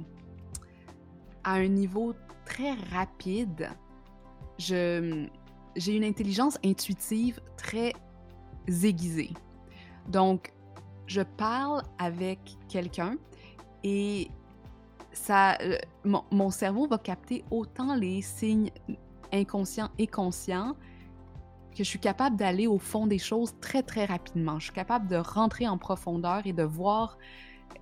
à 1.43 1.53
un 1.53 1.67
niveau 1.67 2.13
très 2.45 2.73
rapide. 2.91 3.69
Je, 4.59 5.27
j'ai 5.75 5.95
une 5.95 6.03
intelligence 6.03 6.57
intuitive 6.63 7.39
très 7.57 7.93
aiguisée. 8.83 9.31
Donc, 10.07 10.53
je 11.07 11.21
parle 11.21 11.83
avec 11.97 12.39
quelqu'un 12.69 13.17
et 13.83 14.29
ça, 15.11 15.57
euh, 15.61 15.77
mon, 16.03 16.49
cerveau 16.49 16.87
va 16.87 16.97
capter 16.97 17.43
autant 17.51 17.95
les 17.95 18.21
signes 18.21 18.71
inconscients 19.31 19.89
et 19.97 20.07
conscients 20.07 20.75
que 21.71 21.79
je 21.79 21.83
suis 21.83 21.99
capable 21.99 22.35
d'aller 22.35 22.67
au 22.67 22.77
fond 22.77 23.07
des 23.07 23.17
choses 23.17 23.55
très, 23.59 23.83
très 23.83 24.05
rapidement. 24.05 24.59
Je 24.59 24.65
suis 24.65 24.73
capable 24.73 25.07
de 25.07 25.15
rentrer 25.15 25.67
en 25.67 25.77
profondeur 25.77 26.41
et 26.45 26.53
de 26.53 26.63
voir 26.63 27.17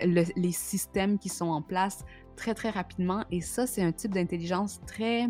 les 0.03 0.51
systèmes 0.51 1.17
qui 1.17 1.29
sont 1.29 1.47
en 1.47 1.61
place 1.61 2.05
très, 2.35 2.53
très 2.53 2.69
rapidement. 2.69 3.23
Et 3.31 3.41
ça, 3.41 3.67
c'est 3.67 3.83
un 3.83 3.91
type 3.91 4.13
d'intelligence 4.13 4.81
très, 4.85 5.27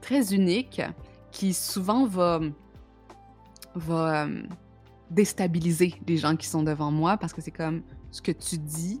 très 0.00 0.34
unique 0.34 0.82
qui 1.30 1.52
souvent 1.52 2.06
va, 2.06 2.40
va 3.74 4.24
euh, 4.24 4.42
déstabiliser 5.10 5.94
les 6.06 6.16
gens 6.16 6.36
qui 6.36 6.46
sont 6.46 6.62
devant 6.62 6.90
moi 6.90 7.16
parce 7.16 7.32
que 7.32 7.40
c'est 7.40 7.50
comme 7.50 7.82
ce 8.10 8.22
que 8.22 8.32
tu 8.32 8.58
dis, 8.58 9.00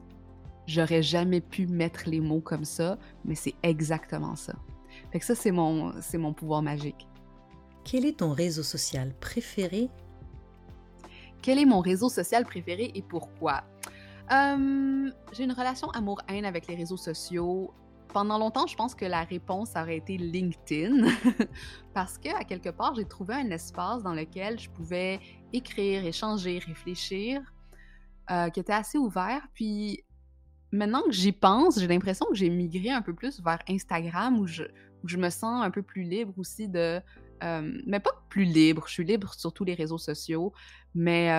j'aurais 0.66 1.02
jamais 1.02 1.40
pu 1.40 1.66
mettre 1.66 2.08
les 2.08 2.20
mots 2.20 2.40
comme 2.40 2.64
ça, 2.64 2.98
mais 3.24 3.36
c'est 3.36 3.54
exactement 3.62 4.34
ça. 4.34 4.54
Fait 5.12 5.20
que 5.20 5.24
ça, 5.24 5.34
c'est 5.34 5.52
mon, 5.52 5.92
c'est 6.00 6.18
mon 6.18 6.32
pouvoir 6.32 6.62
magique. 6.62 7.06
Quel 7.84 8.04
est 8.06 8.18
ton 8.18 8.32
réseau 8.32 8.62
social 8.62 9.14
préféré? 9.20 9.90
Quel 11.42 11.58
est 11.58 11.66
mon 11.66 11.80
réseau 11.80 12.08
social 12.08 12.44
préféré 12.44 12.90
et 12.94 13.02
pourquoi? 13.02 13.62
Euh, 14.32 15.10
j'ai 15.32 15.44
une 15.44 15.52
relation 15.52 15.90
amour-haine 15.90 16.44
avec 16.44 16.66
les 16.66 16.74
réseaux 16.74 16.96
sociaux. 16.96 17.72
Pendant 18.08 18.38
longtemps, 18.38 18.66
je 18.66 18.76
pense 18.76 18.94
que 18.94 19.04
la 19.04 19.24
réponse 19.24 19.72
aurait 19.76 19.96
été 19.96 20.16
LinkedIn, 20.16 21.08
parce 21.94 22.16
que 22.16 22.28
à 22.28 22.44
quelque 22.44 22.68
part, 22.68 22.94
j'ai 22.94 23.04
trouvé 23.04 23.34
un 23.34 23.50
espace 23.50 24.02
dans 24.02 24.14
lequel 24.14 24.58
je 24.58 24.70
pouvais 24.70 25.18
écrire, 25.52 26.04
échanger, 26.04 26.58
réfléchir, 26.58 27.42
euh, 28.30 28.50
qui 28.50 28.60
était 28.60 28.72
assez 28.72 28.98
ouvert. 28.98 29.42
Puis 29.52 30.04
maintenant 30.70 31.02
que 31.02 31.12
j'y 31.12 31.32
pense, 31.32 31.78
j'ai 31.78 31.88
l'impression 31.88 32.26
que 32.26 32.36
j'ai 32.36 32.50
migré 32.50 32.90
un 32.90 33.02
peu 33.02 33.14
plus 33.14 33.42
vers 33.42 33.58
Instagram 33.68 34.38
où 34.38 34.46
je, 34.46 34.62
je 35.04 35.16
me 35.16 35.28
sens 35.28 35.64
un 35.64 35.70
peu 35.70 35.82
plus 35.82 36.04
libre 36.04 36.32
aussi 36.38 36.68
de. 36.68 37.00
Euh, 37.42 37.78
mais 37.84 37.98
pas 37.98 38.12
plus 38.28 38.44
libre, 38.44 38.84
je 38.86 38.92
suis 38.92 39.04
libre 39.04 39.34
sur 39.34 39.52
tous 39.52 39.64
les 39.64 39.74
réseaux 39.74 39.98
sociaux, 39.98 40.52
mais 40.94 41.30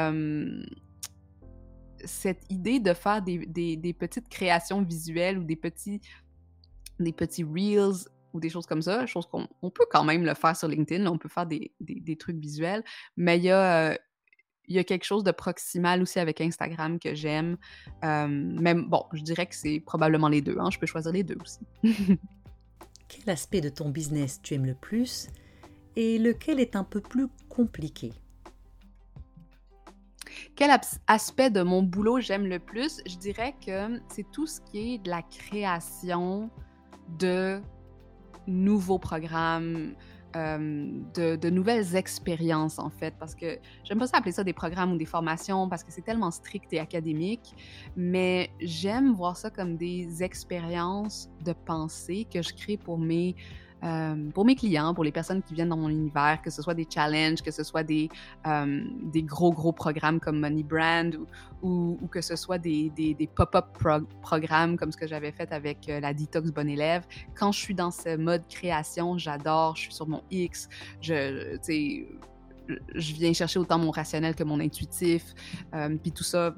cette 2.05 2.49
idée 2.49 2.79
de 2.79 2.93
faire 2.93 3.21
des, 3.21 3.45
des, 3.45 3.93
petites 3.93 4.29
créations 4.29 4.81
visuelles 4.81 5.37
ou 5.37 5.43
des 5.43 5.55
petits, 5.55 6.01
des 6.99 7.13
petits 7.13 7.43
reels 7.43 8.07
ou 8.33 8.39
des 8.39 8.49
choses 8.49 8.65
comme 8.65 8.81
ça, 8.81 9.05
chose 9.05 9.25
qu'on 9.27 9.47
on 9.61 9.69
peut 9.69 9.85
quand 9.89 10.03
même 10.03 10.23
le 10.23 10.33
faire 10.33 10.55
sur 10.55 10.67
LinkedIn, 10.67 11.05
on 11.07 11.17
peut 11.17 11.29
faire 11.29 11.45
des, 11.45 11.71
des, 11.79 12.15
trucs 12.17 12.37
visuels, 12.37 12.83
mais 13.17 13.37
il 13.37 13.45
y 13.45 13.51
a 13.51 13.91
euh, 13.91 13.95
il 14.67 14.75
y 14.75 14.79
a 14.79 14.83
quelque 14.83 15.03
chose 15.03 15.23
de 15.23 15.31
proximal 15.31 16.01
aussi 16.01 16.19
avec 16.19 16.41
Instagram 16.41 16.99
que 16.99 17.13
j'aime. 17.13 17.57
Euh, 18.03 18.83
bon, 18.87 19.05
je 19.13 19.21
dirais 19.21 19.45
que 19.45 19.55
c'est 19.55 19.79
probablement 19.79 20.27
les 20.27 20.41
deux. 20.41 20.57
Hein. 20.59 20.69
Je 20.71 20.79
peux 20.79 20.87
choisir 20.87 21.11
les 21.11 21.23
deux 21.23 21.37
aussi. 21.39 21.59
Quel 23.07 23.29
aspect 23.29 23.61
de 23.61 23.69
ton 23.69 23.89
business 23.89 24.41
tu 24.41 24.55
aimes 24.55 24.65
le 24.65 24.73
plus 24.73 25.27
et 25.95 26.17
lequel 26.17 26.59
est 26.59 26.75
un 26.75 26.83
peu 26.83 26.99
plus 26.99 27.27
compliqué? 27.47 28.11
Quel 30.55 30.71
aspect 31.07 31.49
de 31.49 31.61
mon 31.63 31.83
boulot 31.83 32.19
j'aime 32.21 32.47
le 32.47 32.59
plus? 32.59 33.01
Je 33.05 33.17
dirais 33.17 33.55
que 33.65 34.01
c'est 34.09 34.29
tout 34.31 34.47
ce 34.47 34.61
qui 34.61 34.93
est 34.93 34.97
de 34.99 35.09
la 35.09 35.21
création 35.21 36.49
de 37.19 37.61
nouveaux 38.47 38.99
programmes, 38.99 39.95
euh, 40.37 41.01
de, 41.13 41.49
nouvelles 41.49 41.95
expériences, 41.97 42.79
en 42.79 42.89
fait, 42.89 43.13
parce 43.19 43.35
que 43.35 43.59
j'aime 43.83 43.99
pas 43.99 44.07
ça 44.07 44.17
appeler 44.17 44.31
ça 44.31 44.45
des 44.45 44.53
programmes 44.53 44.93
ou 44.93 44.97
des 44.97 45.05
formations 45.05 45.67
parce 45.67 45.83
que 45.83 45.91
c'est 45.91 46.03
tellement 46.03 46.31
strict 46.31 46.71
et 46.71 46.79
académique, 46.79 47.53
mais 47.97 48.49
j'aime 48.61 49.13
voir 49.13 49.35
ça 49.35 49.49
comme 49.49 49.75
des 49.75 50.23
expériences 50.23 51.29
de 51.43 51.51
pensée 51.51 52.27
que 52.33 52.41
je 52.41 52.53
crée 52.53 52.77
pour 52.77 52.97
mes 52.97 53.35
euh, 53.83 54.29
pour 54.33 54.45
mes 54.45 54.55
clients, 54.55 54.93
pour 54.93 55.03
les 55.03 55.11
personnes 55.11 55.43
qui 55.43 55.53
viennent 55.53 55.69
dans 55.69 55.77
mon 55.77 55.89
univers, 55.89 56.41
que 56.41 56.49
ce 56.49 56.61
soit 56.61 56.73
des 56.73 56.87
challenges, 56.89 57.41
que 57.41 57.51
ce 57.51 57.63
soit 57.63 57.83
des, 57.83 58.09
euh, 58.47 58.81
gros, 59.15 59.51
gros 59.51 59.71
programmes 59.71 60.19
comme 60.19 60.39
Money 60.39 60.63
Brand 60.63 61.17
ou, 61.61 61.97
que 62.11 62.21
ce 62.21 62.35
soit 62.35 62.57
des, 62.57 62.91
pop-up 63.35 63.65
programmes 64.21 64.77
comme 64.77 64.91
ce 64.91 64.97
que 64.97 65.07
j'avais 65.07 65.31
fait 65.31 65.51
avec 65.51 65.89
euh, 65.89 65.99
la 65.99 66.13
Detox 66.13 66.51
Bonne 66.51 66.69
Élève. 66.69 67.03
Quand 67.35 67.51
je 67.51 67.59
suis 67.59 67.75
dans 67.75 67.91
ce 67.91 68.15
mode 68.17 68.47
création, 68.47 69.17
j'adore, 69.17 69.75
je 69.75 69.81
suis 69.81 69.93
sur 69.93 70.07
mon 70.07 70.23
X, 70.31 70.69
je, 71.01 71.55
viens 72.97 73.33
chercher 73.33 73.59
autant 73.59 73.77
mon 73.77 73.91
rationnel 73.91 74.35
que 74.35 74.43
mon 74.43 74.59
intuitif, 74.59 75.35
puis 76.01 76.11
tout 76.11 76.23
ça, 76.23 76.55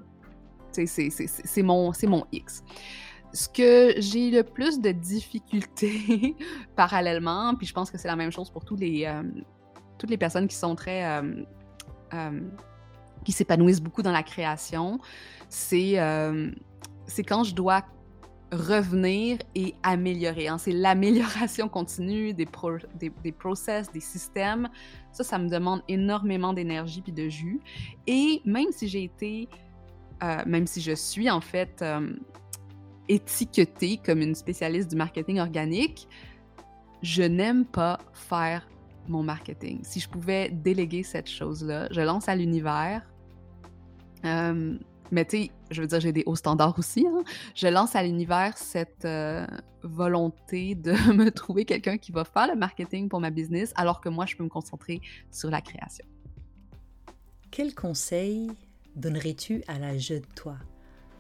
c'est 0.72 1.64
mon 1.64 2.26
X 2.32 2.64
ce 3.34 3.50
que 3.50 3.94
j'ai 4.00 4.32
le 4.32 4.44
plus 4.44 4.80
de 4.80 4.92
difficultés 4.92 6.36
parallèlement, 6.76 7.56
puis 7.56 7.68
je 7.68 7.74
pense 7.74 7.92
que 7.92 7.98
c'est 7.98 8.08
la 8.08 8.16
même 8.16 8.32
chose 8.32 8.50
pour 8.50 8.66
tous 8.66 8.76
les, 8.76 9.06
euh, 9.06 9.24
toutes 9.98 10.10
les 10.10 10.18
personnes 10.18 10.48
qui 10.48 10.56
sont 10.56 10.76
très. 10.76 11.06
Euh, 11.06 11.44
euh, 12.14 12.42
qui 13.26 13.34
s'épanouissent 13.34 13.82
beaucoup 13.82 14.04
dans 14.04 14.14
la 14.14 14.24
création, 14.24 15.00
c'est 15.50 15.96
quand 17.28 17.44
je 17.44 17.54
dois 17.54 17.84
revenir 18.54 19.40
et 19.54 19.76
améliorer. 19.84 20.48
Hein. 20.48 20.58
C'est 20.58 20.72
l'amélioration 20.72 21.68
continue 21.68 22.34
des, 22.34 22.48
des, 22.98 23.12
des, 23.22 23.32
process, 23.34 23.92
des 23.92 24.00
systèmes. 24.00 24.70
Ça, 25.12 25.26
ça 25.26 25.38
me 25.38 25.50
demande 25.50 25.82
énormément 25.90 26.54
d'énergie 26.54 27.02
puis 27.02 27.12
de 27.12 27.28
jus. 27.28 27.60
Et 28.06 28.42
même 28.46 28.72
si 28.72 28.88
j'ai 28.88 29.04
été, 29.04 29.50
même 30.46 30.66
si 30.66 30.80
je 30.80 30.94
suis 30.94 31.30
en 31.30 31.42
fait 31.42 31.84
étiquetée 33.10 34.00
comme 34.04 34.22
une 34.22 34.36
spécialiste 34.36 34.90
du 34.90 34.96
marketing 34.96 35.40
organique, 35.40 36.08
je 37.02 37.24
n'aime 37.24 37.66
pas 37.66 38.00
faire 38.14 38.68
mon 39.08 39.24
marketing. 39.24 39.80
Si 39.84 40.00
je 40.00 40.10
pouvais 40.10 40.50
déléguer 40.50 41.04
cette 41.04 41.30
chose-là, 41.30 41.88
je 41.92 42.02
lance 42.02 42.28
à 42.28 42.36
l'univers. 42.36 43.02
Euh, 44.26 44.78
mais 45.12 45.26
tu 45.26 45.38
sais, 45.38 45.52
je 45.72 45.82
veux 45.82 45.88
dire, 45.88 46.00
j'ai 46.00 46.12
des 46.12 46.24
hauts 46.26 46.36
standards 46.36 46.78
aussi. 46.78 47.06
Hein. 47.08 47.24
Je 47.56 47.68
lance 47.68 47.96
à 47.96 48.04
l'univers 48.04 48.58
cette 48.58 49.06
euh, 49.06 49.46
volonté 49.84 50.76
de 50.76 50.92
me 51.14 51.30
trouver 51.30 51.66
quelqu'un 51.66 51.98
qui 51.98 52.12
va 52.12 52.26
faire 52.26 52.48
le 52.48 52.56
marketing 52.56 53.10
pour 53.10 53.20
ma 53.20 53.30
business, 53.30 53.74
alors 53.76 54.02
que 54.02 54.10
moi, 54.10 54.26
je 54.26 54.36
peux 54.36 54.44
me 54.44 54.50
concentrer 54.50 55.02
sur 55.32 55.50
la 55.50 55.62
création. 55.62 56.06
Quel 57.52 57.74
conseil 57.74 58.52
donnerais-tu 58.96 59.64
à 59.68 59.80
la 59.80 59.98
jeune 59.98 60.26
toi, 60.36 60.58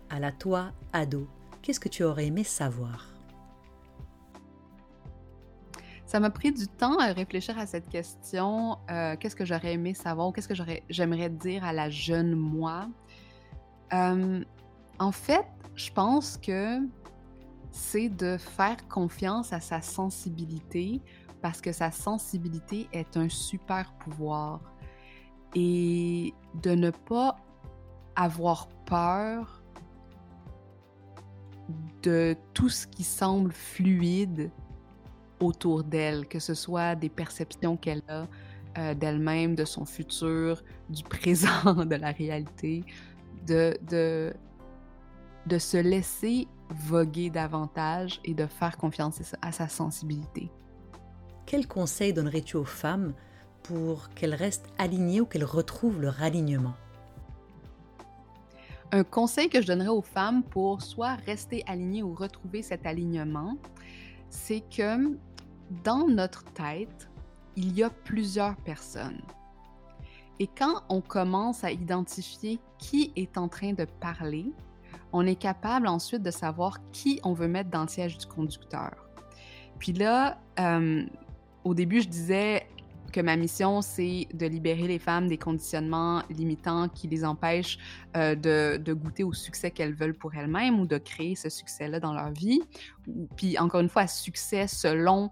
à 0.10 0.20
la 0.20 0.32
toi 0.32 0.74
ado? 0.91 1.27
Qu'est-ce 1.61 1.79
que 1.79 1.89
tu 1.89 2.03
aurais 2.03 2.27
aimé 2.27 2.43
savoir? 2.43 3.07
Ça 6.05 6.21
m'a 6.21 6.29
pris 6.29 6.53
du 6.53 6.67
temps 6.67 6.97
à 6.99 7.07
réfléchir 7.07 7.59
à 7.59 7.65
cette 7.65 7.89
question. 7.89 8.77
Euh, 8.89 9.17
qu'est-ce 9.19 9.35
que 9.35 9.43
j'aurais 9.43 9.73
aimé 9.73 9.93
savoir? 9.93 10.31
Qu'est-ce 10.31 10.47
que 10.47 10.55
j'aimerais 10.89 11.29
dire 11.29 11.65
à 11.65 11.73
la 11.73 11.89
jeune 11.89 12.33
moi? 12.33 12.87
Euh, 13.91 14.41
en 14.99 15.11
fait, 15.11 15.45
je 15.75 15.91
pense 15.91 16.37
que 16.37 16.79
c'est 17.71 18.07
de 18.07 18.37
faire 18.37 18.87
confiance 18.87 19.51
à 19.51 19.59
sa 19.59 19.81
sensibilité 19.81 21.01
parce 21.41 21.59
que 21.59 21.73
sa 21.73 21.91
sensibilité 21.91 22.87
est 22.93 23.17
un 23.17 23.27
super 23.27 23.93
pouvoir 23.99 24.61
et 25.55 26.33
de 26.61 26.71
ne 26.71 26.89
pas 26.89 27.35
avoir 28.15 28.67
peur 28.85 29.56
de 32.03 32.36
tout 32.53 32.69
ce 32.69 32.88
qui 32.88 33.03
semble 33.03 33.51
fluide 33.51 34.51
autour 35.39 35.83
d'elle, 35.83 36.27
que 36.27 36.39
ce 36.39 36.53
soit 36.53 36.95
des 36.95 37.09
perceptions 37.09 37.77
qu'elle 37.77 38.03
a 38.07 38.27
euh, 38.77 38.93
d'elle-même, 38.93 39.55
de 39.55 39.65
son 39.65 39.86
futur, 39.86 40.63
du 40.89 41.03
présent, 41.09 41.86
de 41.86 41.95
la 41.95 42.12
réalité, 42.12 42.83
de, 43.45 43.77
de, 43.89 44.33
de 45.45 45.57
se 45.57 45.77
laisser 45.77 46.47
voguer 46.69 47.29
davantage 47.29 48.19
et 48.25 48.33
de 48.33 48.45
faire 48.45 48.77
confiance 48.77 49.36
à 49.41 49.51
sa 49.51 49.67
sensibilité. 49.67 50.51
Quel 51.45 51.67
conseil 51.67 52.13
donnerais-tu 52.13 52.57
aux 52.57 52.65
femmes 52.65 53.13
pour 53.63 54.09
qu'elles 54.09 54.36
restent 54.36 54.67
alignées 54.77 55.21
ou 55.21 55.25
qu'elles 55.25 55.45
retrouvent 55.45 56.01
leur 56.01 56.21
alignement? 56.21 56.74
Un 58.91 59.03
conseil 59.03 59.50
que 59.50 59.62
je 59.62 59.67
donnerais 59.67 59.89
aux 59.89 60.01
femmes 60.01 60.44
pour 60.44 60.82
soit 60.82 61.15
rester 61.25 61.63
alignées 61.67 62.03
ou 62.03 62.13
retrouver 62.13 62.62
cet 62.62 62.86
alignement, 62.86 63.58
c'est 64.29 64.62
que 64.62 65.17
dans 65.84 66.08
notre 66.08 66.44
tête, 66.53 67.10
il 67.56 67.75
y 67.77 67.84
a 67.84 67.89
plusieurs 67.89 68.56
personnes. 68.58 69.22
Et 70.39 70.48
quand 70.48 70.84
on 70.89 71.01
commence 71.01 71.63
à 71.63 71.72
identifier 71.72 72.60
qui 72.77 73.12
est 73.15 73.38
en 73.38 73.48
train 73.48 73.74
de 73.74 73.86
parler, 73.86 74.51
on 75.12 75.25
est 75.25 75.36
capable 75.36 75.88
ensuite 75.88 76.22
de 76.22 76.32
savoir 76.32 76.77
qui 76.91 77.20
on 77.24 77.34
veut 77.34 77.48
mettre 77.48 77.70
dans 77.70 77.82
le 77.82 77.88
siège 77.88 78.17
du 78.17 78.25
conducteur. 78.25 78.91
Puis 79.79 79.94
là, 79.94 80.38
euh, 80.60 81.06
au 81.63 81.74
début, 81.74 82.01
je 82.01 82.08
disais 82.08 82.67
que 83.17 83.21
ma 83.24 83.36
mission, 83.36 83.81
c'est 83.81 84.27
de 84.31 84.45
libérer 84.45 84.88
les 84.88 85.00
femmes 85.00 85.27
des 85.27 85.39
conditionnements 85.39 86.21
limitants 86.29 86.88
qui 86.88 87.07
les 87.07 87.25
empêchent 87.25 87.79
euh, 88.15 88.36
de, 88.36 88.93
goûter 88.93 89.24
au 89.24 89.33
succès 89.33 89.71
qu'elles 89.71 89.95
veulent 89.95 90.13
pour 90.13 90.36
elles-mêmes 90.36 90.79
ou 90.79 90.86
de 90.86 91.00
créer 91.00 91.33
ce 91.33 91.50
succès-là 91.50 92.00
dans 92.00 92.13
leur 92.13 92.29
vie. 92.29 92.62
Puis 93.36 93.57
encore 93.57 93.81
une 93.81 93.89
fois, 93.89 94.05
succès 94.05 94.67
selon 94.67 95.31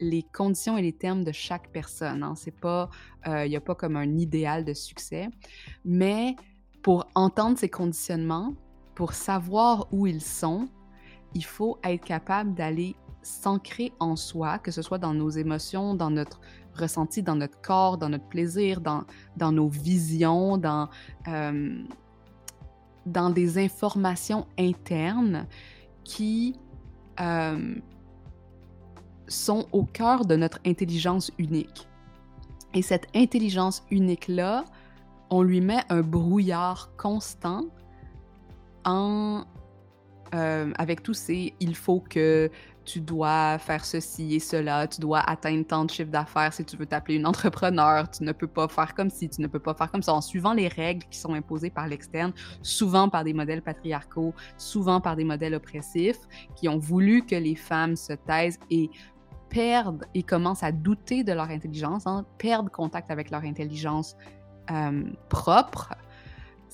les 0.00 0.24
conditions 0.34 0.76
et 0.76 0.82
les 0.82 0.92
termes 0.92 1.22
de 1.22 1.30
chaque 1.30 1.70
personne. 1.70 2.24
Hein. 2.24 2.34
C'est 2.34 2.58
pas, 2.58 2.90
euh, 3.28 3.46
il 3.46 3.50
n'y 3.50 3.56
a 3.56 3.60
pas 3.60 3.76
comme 3.76 3.94
un 3.94 4.18
idéal 4.18 4.64
de 4.64 4.74
succès, 4.74 5.28
mais 5.84 6.34
pour 6.82 7.06
entendre 7.14 7.56
ces 7.56 7.68
conditionnements, 7.68 8.52
pour 8.96 9.12
savoir 9.12 9.86
où 9.92 10.08
ils 10.08 10.22
sont, 10.22 10.68
il 11.34 11.44
faut 11.44 11.78
être 11.84 12.04
capable 12.04 12.52
d'aller 12.54 12.96
s'ancrer 13.26 13.92
en 13.98 14.14
soi, 14.14 14.58
que 14.58 14.70
ce 14.70 14.82
soit 14.82 14.98
dans 14.98 15.12
nos 15.12 15.30
émotions, 15.30 15.94
dans 15.94 16.10
notre 16.10 16.40
ressenti, 16.74 17.22
dans 17.22 17.34
notre 17.34 17.60
corps, 17.60 17.98
dans 17.98 18.08
notre 18.08 18.28
plaisir, 18.28 18.80
dans, 18.80 19.02
dans 19.36 19.50
nos 19.50 19.68
visions, 19.68 20.58
dans, 20.58 20.88
euh, 21.26 21.82
dans 23.04 23.30
des 23.30 23.58
informations 23.58 24.46
internes 24.58 25.46
qui 26.04 26.54
euh, 27.20 27.74
sont 29.26 29.66
au 29.72 29.84
cœur 29.84 30.24
de 30.24 30.36
notre 30.36 30.60
intelligence 30.64 31.32
unique. 31.38 31.88
Et 32.74 32.82
cette 32.82 33.08
intelligence 33.14 33.82
unique-là, 33.90 34.64
on 35.30 35.42
lui 35.42 35.60
met 35.60 35.82
un 35.88 36.02
brouillard 36.02 36.90
constant 36.96 37.64
en, 38.84 39.44
euh, 40.34 40.72
avec 40.76 41.02
tous 41.02 41.14
ces 41.14 41.54
il 41.58 41.74
faut 41.74 42.00
que 42.00 42.50
tu 42.86 43.00
dois 43.00 43.58
faire 43.58 43.84
ceci 43.84 44.36
et 44.36 44.40
cela, 44.40 44.86
tu 44.86 45.00
dois 45.00 45.20
atteindre 45.20 45.66
tant 45.66 45.84
de 45.84 45.90
chiffre 45.90 46.10
d'affaires 46.10 46.52
si 46.52 46.64
tu 46.64 46.76
veux 46.76 46.86
t'appeler 46.86 47.16
une 47.16 47.26
entrepreneur, 47.26 48.08
tu 48.08 48.22
ne 48.22 48.32
peux 48.32 48.46
pas 48.46 48.68
faire 48.68 48.94
comme 48.94 49.10
ci, 49.10 49.28
tu 49.28 49.42
ne 49.42 49.48
peux 49.48 49.58
pas 49.58 49.74
faire 49.74 49.90
comme 49.90 50.02
ça, 50.02 50.14
en 50.14 50.20
suivant 50.20 50.54
les 50.54 50.68
règles 50.68 51.04
qui 51.10 51.18
sont 51.18 51.34
imposées 51.34 51.70
par 51.70 51.88
l'externe, 51.88 52.32
souvent 52.62 53.08
par 53.08 53.24
des 53.24 53.34
modèles 53.34 53.62
patriarcaux, 53.62 54.32
souvent 54.56 55.00
par 55.00 55.16
des 55.16 55.24
modèles 55.24 55.54
oppressifs, 55.54 56.20
qui 56.54 56.68
ont 56.68 56.78
voulu 56.78 57.26
que 57.26 57.36
les 57.36 57.56
femmes 57.56 57.96
se 57.96 58.12
taisent 58.12 58.60
et 58.70 58.88
perdent 59.48 60.04
et 60.14 60.22
commencent 60.22 60.62
à 60.62 60.72
douter 60.72 61.24
de 61.24 61.32
leur 61.32 61.50
intelligence, 61.50 62.06
hein, 62.06 62.24
perdent 62.38 62.70
contact 62.70 63.10
avec 63.10 63.30
leur 63.30 63.42
intelligence 63.42 64.16
euh, 64.70 65.04
propre, 65.28 65.94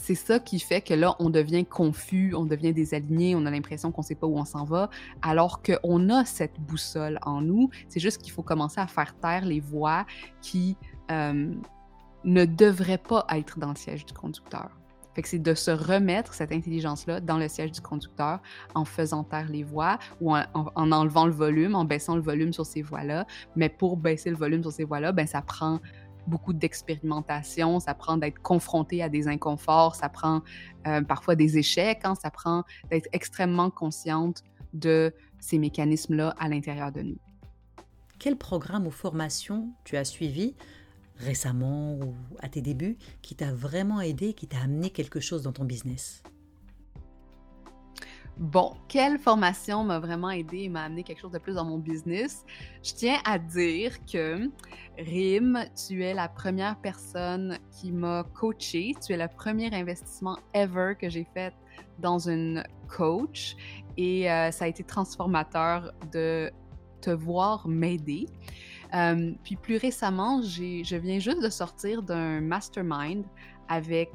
c'est 0.03 0.17
ça 0.17 0.41
qui 0.41 0.59
fait 0.59 0.81
que 0.81 0.95
là, 0.95 1.15
on 1.21 1.31
devient 1.31 1.65
confus, 1.65 2.35
on 2.37 2.45
devient 2.45 2.73
désaligné, 2.73 3.37
on 3.37 3.47
a 3.47 3.51
l'impression 3.53 3.93
qu'on 3.93 4.01
ne 4.03 4.07
sait 4.07 4.17
pas 4.17 4.27
où 4.27 4.37
on 4.37 4.45
s'en 4.45 4.65
va, 4.65 4.91
alors 5.23 5.63
qu'on 5.63 6.11
a 6.11 6.25
cette 6.25 6.59
boussole 6.59 7.21
en 7.23 7.41
nous. 7.41 7.71
C'est 7.89 8.01
juste 8.01 8.21
qu'il 8.21 8.33
faut 8.33 8.43
commencer 8.43 8.81
à 8.81 8.89
faire 8.89 9.15
taire 9.15 9.45
les 9.45 9.61
voix 9.61 10.05
qui 10.41 10.77
euh, 11.13 11.55
ne 12.25 12.45
devraient 12.45 12.99
pas 12.99 13.25
être 13.31 13.61
dans 13.61 13.69
le 13.69 13.77
siège 13.77 14.05
du 14.05 14.13
conducteur. 14.13 14.71
C'est 15.25 15.39
de 15.39 15.55
se 15.55 15.71
remettre 15.71 16.35
cette 16.35 16.51
intelligence-là 16.51 17.21
dans 17.21 17.39
le 17.39 17.47
siège 17.47 17.71
du 17.71 17.81
conducteur 17.81 18.41
en 18.75 18.85
faisant 18.85 19.23
taire 19.23 19.49
les 19.49 19.63
voix 19.63 19.99
ou 20.21 20.35
en, 20.35 20.45
enlevant 20.75 21.27
le 21.27 21.33
volume, 21.33 21.77
en 21.77 21.85
baissant 21.85 22.17
le 22.17 22.23
volume 22.23 22.53
sur 22.53 22.67
ces 22.67 22.83
voix-là. 22.83 23.27
Mais 23.55 23.69
pour 23.69 23.99
baisser 23.99 24.31
le 24.31 24.37
volume 24.37 24.63
sur 24.63 24.73
ces 24.73 24.85
voix-là, 24.85 25.13
ben 25.13 25.27
ça 25.27 25.43
prend 25.43 25.81
beaucoup 26.27 26.53
d'expérimentation, 26.53 27.81
ça 27.81 27.95
prend 27.95 28.17
d'être 28.17 28.41
confronté 28.41 29.03
à 29.03 29.09
des 29.09 29.29
inconforts, 29.29 29.95
ça 29.95 30.09
prend 30.09 30.43
euh, 30.87 31.03
parfois 31.03 31.35
des 31.35 31.59
échecs, 31.59 32.01
hein, 32.05 32.15
ça 32.15 32.31
prend 32.31 32.65
d'être 32.91 33.09
extrêmement 33.13 33.71
consciente 33.71 34.43
de 34.73 35.15
ces 35.41 35.59
mécanismes-là 35.59 36.35
à 36.39 36.49
l'intérieur 36.49 36.93
de 36.93 37.03
nous. 37.03 37.19
Quel 38.19 38.37
programme 38.37 38.87
ou 38.87 38.91
formation 38.91 39.73
tu 39.85 39.97
as 39.97 40.05
suivi 40.05 40.55
récemment 41.17 41.95
ou 41.95 42.15
à 42.41 42.49
tes 42.49 42.63
débuts 42.63 42.97
qui 43.21 43.35
t'a 43.35 43.53
vraiment 43.53 44.01
aidé, 44.01 44.33
qui 44.35 44.47
t'a 44.47 44.61
amené 44.61 44.91
quelque 44.91 45.21
chose 45.21 45.43
dans 45.43 45.53
ton 45.53 45.65
business? 45.65 46.23
Bon, 48.39 48.73
quelle 48.89 49.19
formation 49.19 49.85
m'a 49.85 49.99
vraiment 49.99 50.31
aidé 50.31 50.61
et 50.61 50.69
m'a 50.71 50.85
amené 50.85 51.03
quelque 51.03 51.21
chose 51.21 51.33
de 51.33 51.39
plus 51.39 51.55
dans 51.55 51.67
mon 51.67 51.79
business? 51.79 52.45
Je 52.83 52.95
tiens 52.95 53.19
à 53.27 53.39
dire 53.39 54.05
que 54.07 54.51
Rim, 54.99 55.59
tu 55.87 56.03
es 56.03 56.15
la 56.15 56.29
première 56.29 56.77
personne 56.81 57.59
qui 57.71 57.93
m'a 57.93 58.25
coaché. 58.35 58.95
Tu 59.05 59.13
es 59.13 59.19
le 59.19 59.29
premier 59.29 59.73
investissement 59.75 60.39
ever 60.55 60.95
que 60.99 61.11
j'ai 61.11 61.27
fait 61.35 61.53
dans 61.99 62.19
une 62.19 62.65
coach 62.89 63.55
et 63.99 64.31
euh, 64.31 64.51
ça 64.51 64.65
a 64.65 64.69
été 64.69 64.83
transformateur 64.83 65.93
de 66.11 66.51
te 67.03 67.11
voir 67.11 67.69
m'aider. 67.69 68.27
Euh, 68.95 69.33
puis 69.45 69.57
plus 69.57 69.77
récemment, 69.77 70.41
je 70.41 70.97
viens 70.97 71.19
juste 71.19 71.43
de 71.43 71.51
sortir 71.51 72.03
d'un 72.03 72.41
mastermind 72.41 73.25
avec 73.69 74.11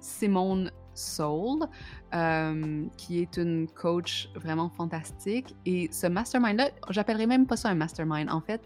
Simone 0.00 0.70
Soul, 0.94 1.66
euh, 2.14 2.84
qui 2.96 3.20
est 3.20 3.36
une 3.36 3.66
coach 3.68 4.30
vraiment 4.34 4.70
fantastique. 4.70 5.54
Et 5.66 5.88
ce 5.92 6.06
mastermind-là, 6.06 6.70
j'appellerais 6.90 7.26
même 7.26 7.46
pas 7.46 7.56
ça 7.56 7.68
un 7.68 7.74
mastermind. 7.74 8.30
En 8.30 8.40
fait, 8.40 8.62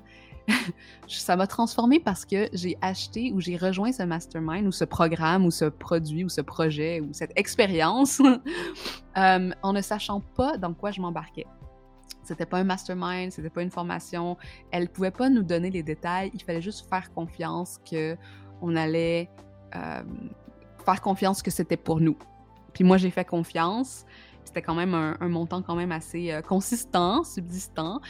ça 1.08 1.36
m'a 1.36 1.46
transformé 1.46 2.00
parce 2.00 2.24
que 2.24 2.48
j'ai 2.52 2.76
acheté 2.80 3.32
ou 3.32 3.40
j'ai 3.40 3.56
rejoint 3.56 3.92
ce 3.92 4.02
mastermind 4.02 4.66
ou 4.66 4.72
ce 4.72 4.84
programme 4.84 5.46
ou 5.46 5.50
ce 5.50 5.66
produit 5.66 6.24
ou 6.24 6.28
ce 6.28 6.40
projet 6.40 7.00
ou 7.00 7.08
cette 7.12 7.32
expérience 7.36 8.20
euh, 9.16 9.50
en 9.62 9.72
ne 9.72 9.80
sachant 9.80 10.20
pas 10.20 10.56
dans 10.56 10.74
quoi 10.74 10.90
je 10.90 11.00
m'embarquais. 11.00 11.46
C'était 12.22 12.46
pas 12.46 12.58
un 12.58 12.64
mastermind, 12.64 13.32
c'était 13.32 13.48
pas 13.48 13.62
une 13.62 13.70
formation. 13.70 14.36
Elle 14.70 14.90
pouvait 14.90 15.10
pas 15.10 15.30
nous 15.30 15.42
donner 15.42 15.70
les 15.70 15.82
détails. 15.82 16.30
Il 16.34 16.42
fallait 16.42 16.60
juste 16.60 16.86
faire 16.88 17.10
confiance 17.14 17.78
que 17.90 18.16
on 18.60 18.76
allait 18.76 19.30
euh, 19.74 20.02
faire 20.88 21.02
confiance 21.02 21.42
que 21.42 21.50
c'était 21.50 21.76
pour 21.76 22.00
nous. 22.00 22.16
Puis 22.72 22.82
moi, 22.82 22.96
j'ai 22.96 23.10
fait 23.10 23.24
confiance. 23.24 24.06
C'était 24.44 24.62
quand 24.62 24.74
même 24.74 24.94
un, 24.94 25.28
montant 25.28 25.60
quand 25.60 25.76
même 25.76 25.92
assez 25.92 26.32
euh, 26.32 26.40
consistant, 26.40 27.24
subsistant. 27.24 28.00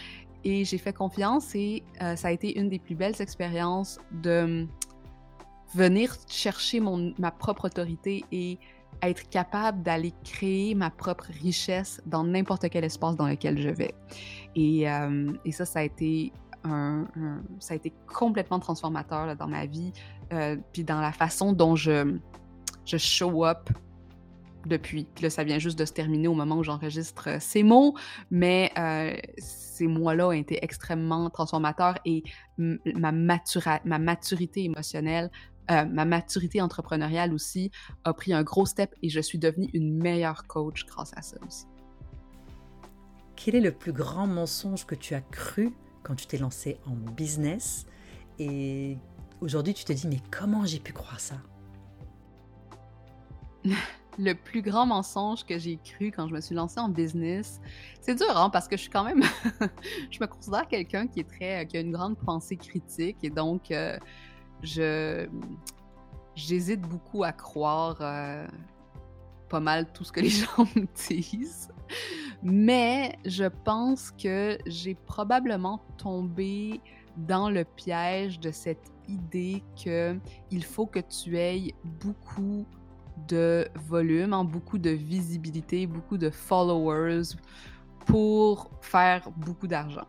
Et 0.44 0.64
j'ai 0.64 0.78
fait 0.78 0.92
confiance 0.92 1.56
et 1.56 1.82
euh, 2.00 2.14
ça 2.14 2.28
a 2.28 2.30
été 2.30 2.56
une 2.56 2.68
des 2.68 2.78
plus 2.78 2.94
belles 2.94 3.20
expériences 3.20 3.98
de 4.12 4.68
venir 5.74 6.14
chercher 6.28 6.78
mon, 6.78 7.12
ma 7.18 7.32
propre 7.32 7.66
autorité 7.66 8.24
et 8.30 8.58
être 9.02 9.28
capable 9.28 9.82
d'aller 9.82 10.14
créer 10.24 10.76
ma 10.76 10.90
propre 10.90 11.26
richesse 11.42 12.00
dans 12.06 12.22
n'importe 12.22 12.68
quel 12.70 12.84
espace 12.84 13.16
dans 13.16 13.26
lequel 13.26 13.60
je 13.60 13.68
vais. 13.68 13.94
Et, 14.54 14.88
euh, 14.88 15.32
et 15.44 15.50
ça, 15.50 15.64
ça 15.64 15.80
a 15.80 15.82
été 15.82 16.32
un, 16.62 17.06
ça 17.58 17.74
a 17.74 17.76
été 17.76 17.92
complètement 18.06 18.60
transformateur 18.60 19.34
dans 19.36 19.46
ma 19.48 19.66
vie, 19.66 19.92
puis 20.72 20.84
dans 20.84 21.00
la 21.00 21.12
façon 21.12 21.52
dont 21.52 21.76
je, 21.76 22.18
je 22.88 22.96
show 22.96 23.44
up 23.44 23.70
depuis. 24.66 25.06
Puis 25.14 25.22
là, 25.22 25.30
ça 25.30 25.44
vient 25.44 25.58
juste 25.58 25.78
de 25.78 25.84
se 25.84 25.92
terminer 25.92 26.28
au 26.28 26.34
moment 26.34 26.56
où 26.56 26.64
j'enregistre 26.64 27.28
euh, 27.28 27.36
ces 27.40 27.62
mots, 27.62 27.94
mais 28.30 28.72
ces 29.38 29.86
mois-là 29.86 30.28
ont 30.28 30.32
été 30.32 30.62
extrêmement 30.64 31.30
transformateurs 31.30 31.98
et 32.04 32.24
ma, 32.56 33.12
ma 33.12 33.98
maturité 33.98 34.64
émotionnelle 34.64 35.30
euh, 35.70 35.84
ma 35.84 36.06
maturité 36.06 36.62
entrepreneuriale 36.62 37.34
aussi 37.34 37.70
a 38.04 38.14
pris 38.14 38.32
un 38.32 38.42
gros 38.42 38.64
step 38.64 38.94
et 39.02 39.10
je 39.10 39.20
suis 39.20 39.38
devenue 39.38 39.68
une 39.74 39.98
meilleure 39.98 40.46
coach 40.46 40.86
grâce 40.86 41.12
à 41.14 41.20
ça 41.20 41.36
aussi. 41.46 41.66
Quel 43.36 43.54
est 43.54 43.60
le 43.60 43.72
plus 43.72 43.92
grand 43.92 44.26
mensonge 44.26 44.86
que 44.86 44.94
tu 44.94 45.14
as 45.14 45.20
cru 45.20 45.74
quand 46.02 46.14
tu 46.14 46.26
t'es 46.26 46.38
lancé 46.38 46.78
en 46.86 46.94
business? 46.94 47.86
Et 48.38 48.96
aujourd'hui 49.42 49.74
tu 49.74 49.84
te 49.84 49.92
dis 49.92 50.06
mais 50.06 50.22
comment 50.30 50.64
j'ai 50.64 50.80
pu 50.80 50.94
croire 50.94 51.20
ça? 51.20 51.36
le 54.18 54.34
plus 54.34 54.62
grand 54.62 54.86
mensonge 54.86 55.44
que 55.44 55.58
j'ai 55.58 55.78
cru 55.78 56.10
quand 56.10 56.28
je 56.28 56.34
me 56.34 56.40
suis 56.40 56.54
lancée 56.54 56.80
en 56.80 56.88
business, 56.88 57.60
c'est 58.00 58.14
dur 58.14 58.36
hein, 58.36 58.50
parce 58.50 58.66
que 58.66 58.76
je 58.76 58.82
suis 58.82 58.90
quand 58.90 59.04
même, 59.04 59.22
je 60.10 60.18
me 60.20 60.26
considère 60.26 60.66
quelqu'un 60.66 61.06
qui 61.06 61.20
est 61.20 61.28
très, 61.28 61.66
qui 61.66 61.76
a 61.76 61.80
une 61.80 61.92
grande 61.92 62.18
pensée 62.18 62.56
critique 62.56 63.18
et 63.22 63.30
donc 63.30 63.70
euh, 63.70 63.96
je 64.62 65.28
j'hésite 66.34 66.80
beaucoup 66.80 67.24
à 67.24 67.32
croire 67.32 67.98
euh, 68.00 68.46
pas 69.48 69.60
mal 69.60 69.92
tout 69.92 70.04
ce 70.04 70.12
que 70.12 70.20
les 70.20 70.28
gens 70.28 70.66
me 70.76 70.86
disent. 71.08 71.68
Mais 72.42 73.18
je 73.24 73.44
pense 73.44 74.12
que 74.12 74.58
j'ai 74.66 74.94
probablement 74.94 75.80
tombé 75.96 76.80
dans 77.16 77.50
le 77.50 77.64
piège 77.64 78.38
de 78.38 78.52
cette 78.52 78.92
idée 79.08 79.62
que 79.82 80.16
il 80.50 80.64
faut 80.64 80.86
que 80.86 81.00
tu 81.00 81.36
aies 81.36 81.74
beaucoup 81.84 82.64
de 83.26 83.68
volume, 83.74 84.34
beaucoup 84.44 84.78
de 84.78 84.90
visibilité, 84.90 85.86
beaucoup 85.86 86.18
de 86.18 86.30
followers 86.30 87.36
pour 88.06 88.70
faire 88.80 89.30
beaucoup 89.36 89.66
d'argent. 89.66 90.06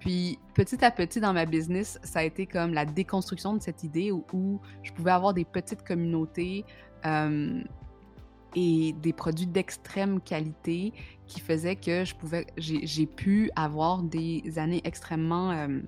Puis 0.00 0.38
petit 0.54 0.82
à 0.84 0.90
petit 0.90 1.20
dans 1.20 1.32
ma 1.32 1.44
business, 1.44 2.00
ça 2.02 2.20
a 2.20 2.22
été 2.22 2.46
comme 2.46 2.72
la 2.72 2.86
déconstruction 2.86 3.54
de 3.54 3.62
cette 3.62 3.84
idée 3.84 4.10
où, 4.10 4.60
je 4.82 4.92
pouvais 4.92 5.10
avoir 5.10 5.34
des 5.34 5.44
petites 5.44 5.84
communautés 5.84 6.64
euh, 7.04 7.62
et 8.56 8.94
des 8.94 9.12
produits 9.12 9.46
d'extrême 9.46 10.20
qualité 10.20 10.92
qui 11.26 11.40
faisaient 11.40 11.76
que 11.76 12.04
je 12.04 12.14
pouvais, 12.14 12.46
j'ai 12.56 13.06
pu 13.06 13.50
avoir 13.54 14.02
des 14.02 14.42
années 14.56 14.80
extrêmement 14.84 15.52
euh, 15.52 15.80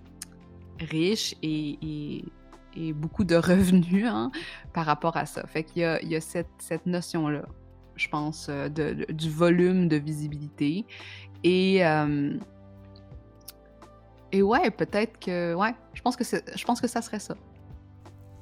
riches 0.79 1.35
et, 1.43 2.25
beaucoup 2.95 3.25
de 3.25 3.37
revenus 3.37 4.07
hein, 4.09 4.31
par 4.73 4.87
rapport 4.87 5.17
à 5.17 5.27
ça. 5.27 5.47
Fait 5.47 5.65
qu'il 5.65 5.83
y 5.83 5.85
a, 5.85 6.01
il 6.03 6.09
y 6.09 6.17
a 6.17 6.21
cette, 6.21 6.49
cette 6.59 6.87
notion-là, 6.87 7.45
je 7.97 8.09
pense, 8.09 8.49
euh, 8.49 8.69
de, 8.69 9.07
du 9.13 9.31
volume 9.31 9.89
de 9.89 9.97
visibilité. 9.97 10.87
Et, 11.45 11.85
euh, 11.85 12.39
et 14.33 14.43
ouais, 14.43 14.71
peut-être 14.71 15.19
que, 15.21 15.55
ouais, 15.55 15.75
je 15.95 16.03
pense 16.03 16.17
que, 16.17 16.25
je 16.25 16.65
pense 16.65 16.81
que 16.81 16.89
ça 16.89 17.03
serait 17.03 17.21
ça. 17.21 17.37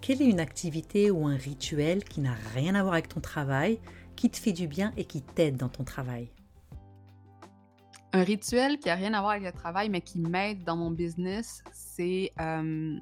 Quelle 0.01 0.23
est 0.23 0.29
une 0.31 0.41
activité 0.41 1.11
ou 1.11 1.27
un 1.27 1.37
rituel 1.37 2.05
qui 2.05 2.21
n'a 2.21 2.35
rien 2.55 2.75
à 2.75 2.83
voir 2.83 2.95
avec 2.95 3.09
ton 3.09 3.21
travail, 3.21 3.81
qui 4.17 4.31
te 4.31 4.37
fait 4.39 4.53
du 4.53 4.67
bien 4.67 4.93
et 4.97 5.05
qui 5.05 5.21
t'aide 5.23 5.57
dans 5.57 5.69
ton 5.69 5.85
travail? 5.85 6.31
Un 8.13 8.25
rituel 8.25 8.79
qui 8.79 8.89
n'a 8.89 8.97
rien 8.97 9.15
à 9.15 9.21
voir 9.21 9.33
avec 9.33 9.45
le 9.45 9.53
travail, 9.53 9.89
mais 9.89 10.01
qui 10.01 10.19
m'aide 10.19 10.65
dans 10.65 10.77
mon 10.77 10.91
business, 10.91 11.63
c'est 11.73 12.33
euh, 12.41 12.97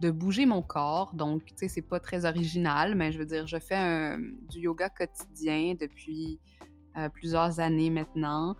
de 0.00 0.10
bouger 0.10 0.46
mon 0.46 0.62
corps. 0.62 1.14
Donc, 1.14 1.44
tu 1.46 1.54
sais, 1.56 1.68
c'est 1.68 1.82
pas 1.82 2.00
très 2.00 2.24
original, 2.24 2.94
mais 2.94 3.12
je 3.12 3.18
veux 3.18 3.26
dire, 3.26 3.46
je 3.46 3.58
fais 3.58 4.16
du 4.50 4.60
yoga 4.60 4.88
quotidien 4.88 5.74
depuis 5.78 6.40
euh, 6.96 7.08
plusieurs 7.08 7.60
années 7.60 7.90
maintenant, 7.90 8.56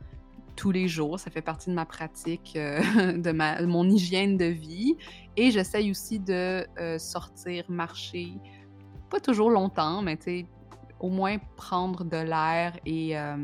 tous 0.57 0.71
les 0.71 0.89
jours. 0.89 1.19
Ça 1.21 1.31
fait 1.31 1.43
partie 1.43 1.71
de 1.71 1.75
ma 1.75 1.87
pratique, 1.87 2.55
euh, 2.57 2.81
de, 3.17 3.31
ma, 3.31 3.63
mon 3.63 3.89
hygiène 3.89 4.37
de 4.37 4.47
vie. 4.47 4.97
Et 5.37 5.51
j'essaye 5.51 5.91
aussi 5.91 6.19
de 6.19 6.67
sortir, 6.99 7.65
marcher, 7.69 8.33
pas 9.11 9.21
toujours 9.21 9.51
longtemps, 9.51 10.03
mais 10.03 10.17
tu 10.17 10.25
sais, 10.25 10.47
au 11.01 11.09
moins 11.09 11.39
prendre 11.57 12.05
de 12.05 12.17
l'air 12.17 12.79
et 12.85 13.17
euh, 13.17 13.37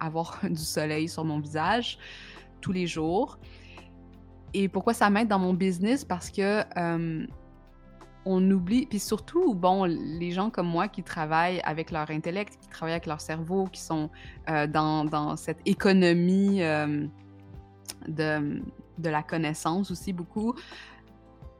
avoir 0.00 0.38
du 0.50 0.56
soleil 0.56 1.08
sur 1.08 1.24
mon 1.24 1.40
visage 1.40 1.98
tous 2.60 2.72
les 2.72 2.86
jours. 2.86 3.38
Et 4.54 4.68
pourquoi 4.68 4.94
ça 4.94 5.10
m'aide 5.10 5.28
dans 5.28 5.38
mon 5.38 5.54
business? 5.54 6.04
Parce 6.04 6.30
que 6.30 6.62
euh, 6.78 7.26
on 8.24 8.50
oublie, 8.50 8.86
puis 8.86 8.98
surtout, 8.98 9.54
bon, 9.54 9.84
les 9.84 10.32
gens 10.32 10.50
comme 10.50 10.68
moi 10.68 10.88
qui 10.88 11.02
travaillent 11.02 11.60
avec 11.64 11.90
leur 11.90 12.10
intellect, 12.10 12.58
qui 12.60 12.68
travaillent 12.68 12.94
avec 12.94 13.06
leur 13.06 13.20
cerveau, 13.20 13.64
qui 13.64 13.80
sont 13.80 14.10
euh, 14.48 14.66
dans, 14.66 15.04
dans, 15.04 15.36
cette 15.36 15.60
économie 15.66 16.60
de, 18.08 18.62
de 18.98 19.08
la 19.08 19.22
connaissance 19.22 19.90
aussi 19.90 20.12
beaucoup, 20.12 20.54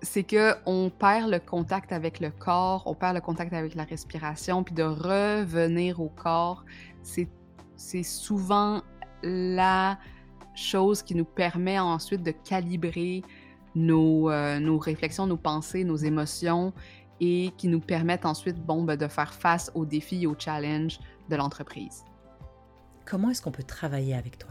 c'est 0.03 0.23
que 0.23 0.55
on 0.67 0.91
perd 0.91 1.31
le 1.31 1.39
contact 1.39 1.93
avec 1.93 2.21
le 2.21 2.31
corps, 2.31 2.83
on 2.87 2.95
perd 2.95 3.15
le 3.15 3.21
contact 3.21 3.53
avec 3.53 3.75
la 3.75 3.85
respiration, 3.85 4.63
puis 4.63 4.75
de 4.75 4.83
revenir 4.83 6.01
au 6.01 6.09
corps, 6.09 6.65
c'est 7.03 8.03
souvent 8.03 8.83
la 9.23 9.99
chose 10.59 11.03
qui 11.03 11.15
nous 11.15 11.25
permet 11.25 11.79
ensuite 11.79 12.23
de 12.23 12.33
calibrer 12.33 13.23
nos, 13.75 14.31
euh, 14.31 14.59
nos 14.59 14.79
réflexions, 14.79 15.27
nos 15.27 15.37
pensées, 15.37 15.85
nos 15.85 15.97
émotions 15.97 16.73
et 17.21 17.53
qui 17.57 17.69
nous 17.69 17.81
permettent 17.81 18.27
ensuite 18.27 18.57
bon, 18.57 18.83
ben, 18.83 18.97
de 18.97 19.09
faire 19.09 19.33
face 19.33 19.71
aux 19.75 19.85
défis 19.85 20.23
et 20.23 20.27
aux 20.27 20.37
challenges 20.39 20.99
de 21.29 21.37
l'entreprise. 21.37 22.05
Comment 23.05 23.31
est-ce 23.31 23.43
qu'on 23.43 23.51
peut 23.51 23.63
travailler 23.63 24.15
avec 24.15 24.39
toi? 24.39 24.51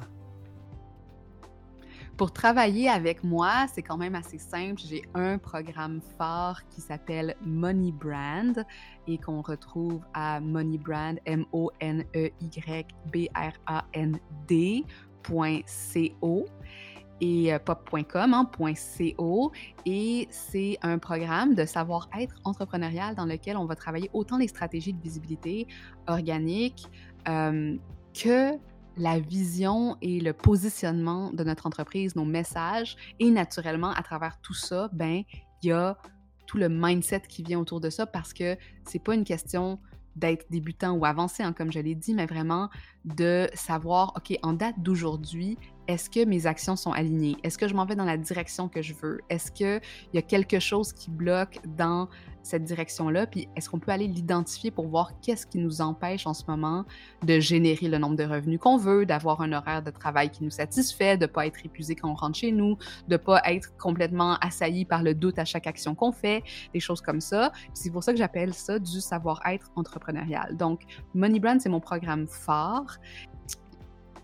Pour 2.17 2.33
travailler 2.33 2.89
avec 2.89 3.23
moi, 3.23 3.67
c'est 3.71 3.83
quand 3.83 3.97
même 3.97 4.15
assez 4.15 4.39
simple. 4.39 4.81
J'ai 4.83 5.03
un 5.13 5.37
programme 5.37 6.01
phare 6.17 6.67
qui 6.69 6.81
s'appelle 6.81 7.35
Money 7.45 7.91
Brand 7.91 8.65
et 9.07 9.19
qu'on 9.19 9.43
retrouve 9.43 10.01
à 10.15 10.39
Moneybrand, 10.39 11.17
M-O-N-E-Y-B-R-A-N-D.co 15.29 16.47
et 17.21 17.53
euh, 17.53 17.59
pop.com, 17.59 18.33
hein, 18.33 18.49
.co, 19.17 19.51
et 19.85 20.27
c'est 20.29 20.77
un 20.81 20.99
programme 20.99 21.55
de 21.55 21.65
savoir-être 21.65 22.35
entrepreneurial 22.43 23.15
dans 23.15 23.25
lequel 23.25 23.57
on 23.57 23.65
va 23.65 23.75
travailler 23.75 24.09
autant 24.13 24.37
les 24.37 24.47
stratégies 24.47 24.93
de 24.93 25.01
visibilité 25.01 25.67
organique 26.07 26.87
euh, 27.27 27.75
que 28.13 28.51
la 28.97 29.19
vision 29.19 29.95
et 30.01 30.19
le 30.19 30.33
positionnement 30.33 31.31
de 31.31 31.43
notre 31.43 31.67
entreprise, 31.67 32.15
nos 32.15 32.25
messages. 32.25 32.95
Et 33.19 33.29
naturellement, 33.29 33.91
à 33.91 34.01
travers 34.01 34.39
tout 34.41 34.55
ça, 34.55 34.89
ben, 34.91 35.23
il 35.61 35.69
y 35.69 35.71
a 35.71 35.97
tout 36.47 36.57
le 36.57 36.69
mindset 36.69 37.21
qui 37.27 37.43
vient 37.43 37.59
autour 37.59 37.79
de 37.79 37.89
ça 37.89 38.05
parce 38.07 38.33
que 38.33 38.57
c'est 38.85 39.03
pas 39.03 39.13
une 39.13 39.23
question 39.25 39.79
d'être 40.17 40.45
débutant 40.49 40.93
ou 40.93 41.05
avancé, 41.05 41.43
hein, 41.43 41.53
comme 41.53 41.71
je 41.71 41.79
l'ai 41.79 41.95
dit, 41.95 42.13
mais 42.13 42.25
vraiment 42.25 42.69
de 43.05 43.47
savoir, 43.53 44.13
OK, 44.17 44.37
en 44.43 44.53
date 44.53 44.75
d'aujourd'hui, 44.79 45.57
est-ce 45.87 46.09
que 46.09 46.25
mes 46.25 46.45
actions 46.45 46.75
sont 46.75 46.91
alignées? 46.91 47.37
Est-ce 47.43 47.57
que 47.57 47.67
je 47.67 47.73
m'en 47.73 47.85
vais 47.85 47.95
dans 47.95 48.05
la 48.05 48.17
direction 48.17 48.67
que 48.67 48.81
je 48.81 48.93
veux? 48.93 49.19
Est-ce 49.29 49.51
qu'il 49.51 49.81
y 50.13 50.17
a 50.17 50.21
quelque 50.21 50.59
chose 50.59 50.93
qui 50.93 51.09
bloque 51.09 51.59
dans 51.65 52.09
cette 52.43 52.63
direction-là? 52.63 53.27
Puis 53.27 53.47
est-ce 53.55 53.69
qu'on 53.69 53.79
peut 53.79 53.91
aller 53.91 54.07
l'identifier 54.07 54.71
pour 54.71 54.87
voir 54.87 55.19
qu'est-ce 55.21 55.45
qui 55.45 55.59
nous 55.59 55.81
empêche 55.81 56.27
en 56.27 56.33
ce 56.33 56.43
moment 56.47 56.85
de 57.23 57.39
générer 57.39 57.87
le 57.87 57.97
nombre 57.97 58.15
de 58.15 58.23
revenus 58.23 58.59
qu'on 58.59 58.77
veut, 58.77 59.05
d'avoir 59.05 59.41
un 59.41 59.51
horaire 59.53 59.81
de 59.81 59.91
travail 59.91 60.29
qui 60.29 60.43
nous 60.43 60.49
satisfait, 60.49 61.17
de 61.17 61.25
ne 61.25 61.27
pas 61.27 61.45
être 61.45 61.65
épuisé 61.65 61.95
quand 61.95 62.09
on 62.09 62.15
rentre 62.15 62.37
chez 62.37 62.51
nous, 62.51 62.77
de 63.07 63.13
ne 63.13 63.17
pas 63.17 63.41
être 63.45 63.75
complètement 63.77 64.35
assailli 64.35 64.85
par 64.85 65.03
le 65.03 65.13
doute 65.13 65.39
à 65.39 65.45
chaque 65.45 65.67
action 65.67 65.95
qu'on 65.95 66.11
fait, 66.11 66.43
des 66.73 66.79
choses 66.79 67.01
comme 67.01 67.21
ça? 67.21 67.51
C'est 67.73 67.91
pour 67.91 68.03
ça 68.03 68.11
que 68.11 68.17
j'appelle 68.17 68.53
ça 68.53 68.79
du 68.79 69.01
savoir-être 69.01 69.71
entrepreneurial. 69.75 70.55
Donc, 70.57 70.81
Money 71.13 71.39
Brand, 71.39 71.59
c'est 71.59 71.69
mon 71.69 71.79
programme 71.79 72.27
phare. 72.27 72.97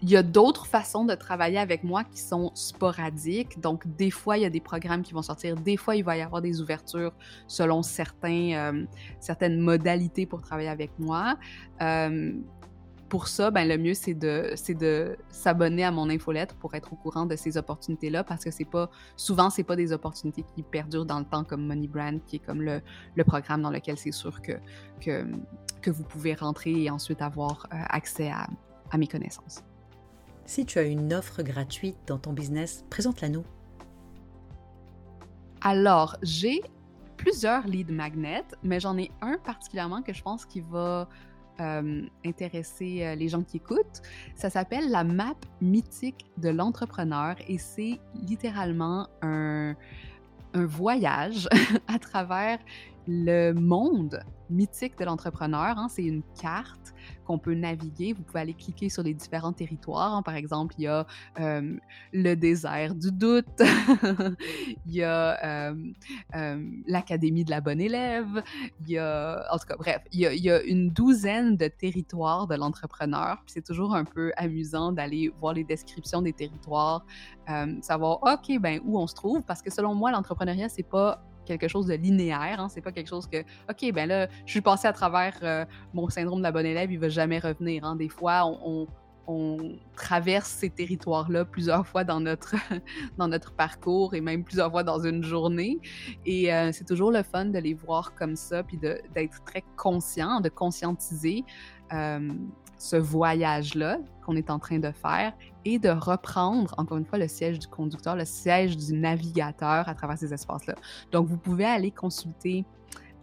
Il 0.03 0.09
y 0.09 0.17
a 0.17 0.21
d'autres 0.21 0.65
façons 0.65 1.05
de 1.05 1.15
travailler 1.15 1.57
avec 1.57 1.85
moi 1.85 2.03
qui 2.03 2.19
sont 2.19 2.51
sporadiques. 2.55 3.61
Donc, 3.61 3.87
des 3.95 4.11
fois, 4.11 4.37
il 4.37 4.41
y 4.41 4.45
a 4.45 4.49
des 4.49 4.59
programmes 4.59 5.01
qui 5.01 5.13
vont 5.13 5.21
sortir. 5.21 5.55
Des 5.55 5.77
fois, 5.77 5.95
il 5.95 6.03
va 6.03 6.17
y 6.17 6.21
avoir 6.21 6.41
des 6.41 6.59
ouvertures 6.59 7.13
selon 7.47 7.79
euh, 7.79 8.85
certaines 9.21 9.59
modalités 9.61 10.25
pour 10.25 10.41
travailler 10.41 10.67
avec 10.67 10.91
moi. 10.99 11.37
Euh, 11.81 12.33
pour 13.07 13.29
ça, 13.29 13.49
ben, 13.49 13.65
le 13.65 13.77
mieux, 13.77 13.93
c'est 13.93 14.13
de, 14.13 15.17
s'abonner 15.29 15.85
à 15.85 15.91
mon 15.91 16.09
infolettre 16.09 16.55
pour 16.55 16.75
être 16.75 16.91
au 16.91 16.97
courant 16.97 17.25
de 17.25 17.37
ces 17.37 17.55
opportunités-là 17.55 18.25
parce 18.25 18.43
que 18.43 18.51
c'est 18.51 18.65
pas, 18.65 18.89
souvent, 19.15 19.49
c'est 19.49 19.63
pas 19.63 19.77
des 19.77 19.93
opportunités 19.93 20.43
qui 20.53 20.63
perdurent 20.63 21.05
dans 21.05 21.19
le 21.19 21.25
temps 21.25 21.45
comme 21.45 21.65
Money 21.65 21.87
Brand, 21.87 22.19
qui 22.25 22.35
est 22.35 22.45
comme 22.45 22.61
le, 22.61 22.81
programme 23.23 23.61
dans 23.61 23.71
lequel 23.71 23.97
c'est 23.97 24.11
sûr 24.11 24.41
que, 24.41 24.59
que, 24.99 25.91
vous 25.91 26.03
pouvez 26.03 26.33
rentrer 26.33 26.71
et 26.71 26.89
ensuite 26.89 27.21
avoir 27.21 27.67
euh, 27.71 27.77
accès 27.87 28.29
à 28.29 28.97
mes 28.97 29.07
connaissances. 29.07 29.63
Si 30.45 30.65
tu 30.65 30.79
as 30.79 30.83
une 30.83 31.13
offre 31.13 31.41
gratuite 31.41 31.97
dans 32.07 32.17
ton 32.17 32.33
business, 32.33 32.85
présente-la 32.89 33.29
nous. 33.29 33.45
Alors, 35.61 36.17
j'ai 36.21 36.61
plusieurs 37.15 37.65
lead 37.67 37.89
magnets, 37.89 38.43
mais 38.63 38.81
j'en 38.81 38.97
ai 38.97 39.09
un 39.21 39.37
particulièrement 39.37 40.01
que 40.01 40.11
je 40.13 40.21
pense 40.21 40.45
qui 40.45 40.59
va 40.59 41.07
euh, 41.61 42.01
intéresser 42.25 43.03
euh, 43.03 43.15
les 43.15 43.29
gens 43.29 43.43
qui 43.43 43.57
écoutent. 43.57 44.01
Ça 44.35 44.49
s'appelle 44.49 44.89
la 44.89 45.03
map 45.03 45.35
mythique 45.61 46.25
de 46.37 46.49
l'entrepreneur 46.49 47.35
et 47.47 47.57
c'est 47.57 47.99
littéralement 48.15 49.07
un, 49.21 49.75
voyage 50.55 51.47
à 51.87 51.97
travers 51.97 52.59
le 53.07 53.53
monde 53.53 54.19
mythique 54.49 54.97
de 54.99 55.05
l'entrepreneur. 55.05 55.77
Hein. 55.77 55.87
C'est 55.89 56.03
une 56.03 56.21
carte 56.39 56.92
qu'on 57.23 57.37
peut 57.37 57.53
naviguer. 57.53 58.13
Vous 58.13 58.23
pouvez 58.23 58.41
aller 58.41 58.53
cliquer 58.53 58.89
sur 58.89 59.03
les 59.03 59.13
différents 59.13 59.53
territoires. 59.53 60.13
Hein. 60.13 60.21
Par 60.21 60.35
exemple, 60.35 60.75
il 60.77 60.83
y 60.83 60.87
a 60.87 61.05
euh, 61.39 61.77
le 62.11 62.35
désert 62.35 62.95
du 62.95 63.11
doute, 63.11 63.45
il 64.85 64.93
y 64.93 65.03
a 65.03 65.43
euh, 65.43 65.75
euh, 66.35 66.69
l'Académie 66.87 67.43
de 67.43 67.51
la 67.51 67.61
bonne 67.61 67.81
élève, 67.81 68.43
il 68.81 68.91
y 68.91 68.97
a, 68.97 69.45
en 69.51 69.57
tout 69.57 69.65
cas, 69.65 69.75
bref, 69.77 70.01
il 70.11 70.19
y 70.19 70.49
a, 70.49 70.63
une 70.63 70.91
douzaine 70.91 71.57
de 71.57 71.67
territoires 71.67 72.47
de 72.47 72.55
l'entrepreneur. 72.55 73.43
c'est 73.47 73.65
toujours 73.65 73.95
un 73.95 74.05
peu 74.05 74.31
amusant 74.37 74.91
d'aller 74.91 75.33
voir 75.39 75.53
les 75.53 75.63
descriptions 75.63 76.21
des 76.21 76.33
territoires, 76.33 77.05
savoir, 77.81 78.19
OK, 78.23 78.59
ben, 78.59 78.79
où 78.85 78.99
on 78.99 79.07
se 79.07 79.15
trouve, 79.15 79.41
parce 79.43 79.61
que 79.61 79.71
selon 79.71 79.95
moi, 79.95 80.11
l'entrepreneuriat, 80.11 80.69
c'est 80.69 80.83
pas 80.83 81.21
quelque 81.45 81.67
chose 81.67 81.87
de 81.87 81.95
linéaire. 81.95 82.59
Hein? 82.59 82.69
C'est 82.69 82.81
pas 82.81 82.91
quelque 82.91 83.09
chose 83.09 83.27
que, 83.27 83.41
OK, 83.69 83.91
ben 83.93 84.07
là, 84.07 84.27
je 84.45 84.51
suis 84.51 84.61
passé 84.61 84.87
à 84.87 84.93
travers 84.93 85.37
euh, 85.43 85.65
mon 85.93 86.09
syndrome 86.09 86.39
de 86.39 86.43
la 86.43 86.51
bonne 86.51 86.65
élève, 86.65 86.91
il 86.91 86.99
va 86.99 87.09
jamais 87.09 87.39
revenir. 87.39 87.83
Hein? 87.83 87.95
Des 87.95 88.09
fois, 88.09 88.45
on, 88.45 88.87
traverse 89.95 90.49
ces 90.49 90.69
territoires-là 90.69 91.45
plusieurs 91.45 91.87
fois 91.87 92.03
dans 92.03 92.19
notre, 92.19 92.55
dans 93.17 93.29
notre 93.29 93.53
parcours 93.53 94.15
et 94.15 94.19
même 94.19 94.43
plusieurs 94.43 94.69
fois 94.69 94.83
dans 94.83 94.99
une 94.99 95.23
journée. 95.23 95.79
Et 96.25 96.53
euh, 96.53 96.73
c'est 96.73 96.83
toujours 96.83 97.09
le 97.09 97.23
fun 97.23 97.45
de 97.45 97.57
les 97.57 97.73
voir 97.73 98.13
comme 98.15 98.35
ça, 98.35 98.63
puis 98.63 98.77
d'être 98.77 99.41
très 99.45 99.63
conscient, 99.77 100.41
de 100.41 100.49
conscientiser 100.49 101.45
euh, 101.91 102.31
ce 102.77 102.95
voyage-là 102.95 103.97
qu'on 104.25 104.35
est 104.35 104.49
en 104.49 104.59
train 104.59 104.79
de 104.79 104.91
faire 104.91 105.33
et 105.65 105.79
de 105.79 105.89
reprendre, 105.89 106.73
encore 106.77 106.97
une 106.97 107.05
fois, 107.05 107.17
le 107.19 107.27
siège 107.27 107.59
du 107.59 107.67
conducteur, 107.67 108.15
le 108.15 108.25
siège 108.25 108.77
du 108.77 108.93
navigateur 108.93 109.87
à 109.87 109.93
travers 109.93 110.17
ces 110.17 110.33
espaces-là. 110.33 110.75
Donc, 111.11 111.27
vous 111.27 111.37
pouvez 111.37 111.65
aller 111.65 111.91
consulter 111.91 112.65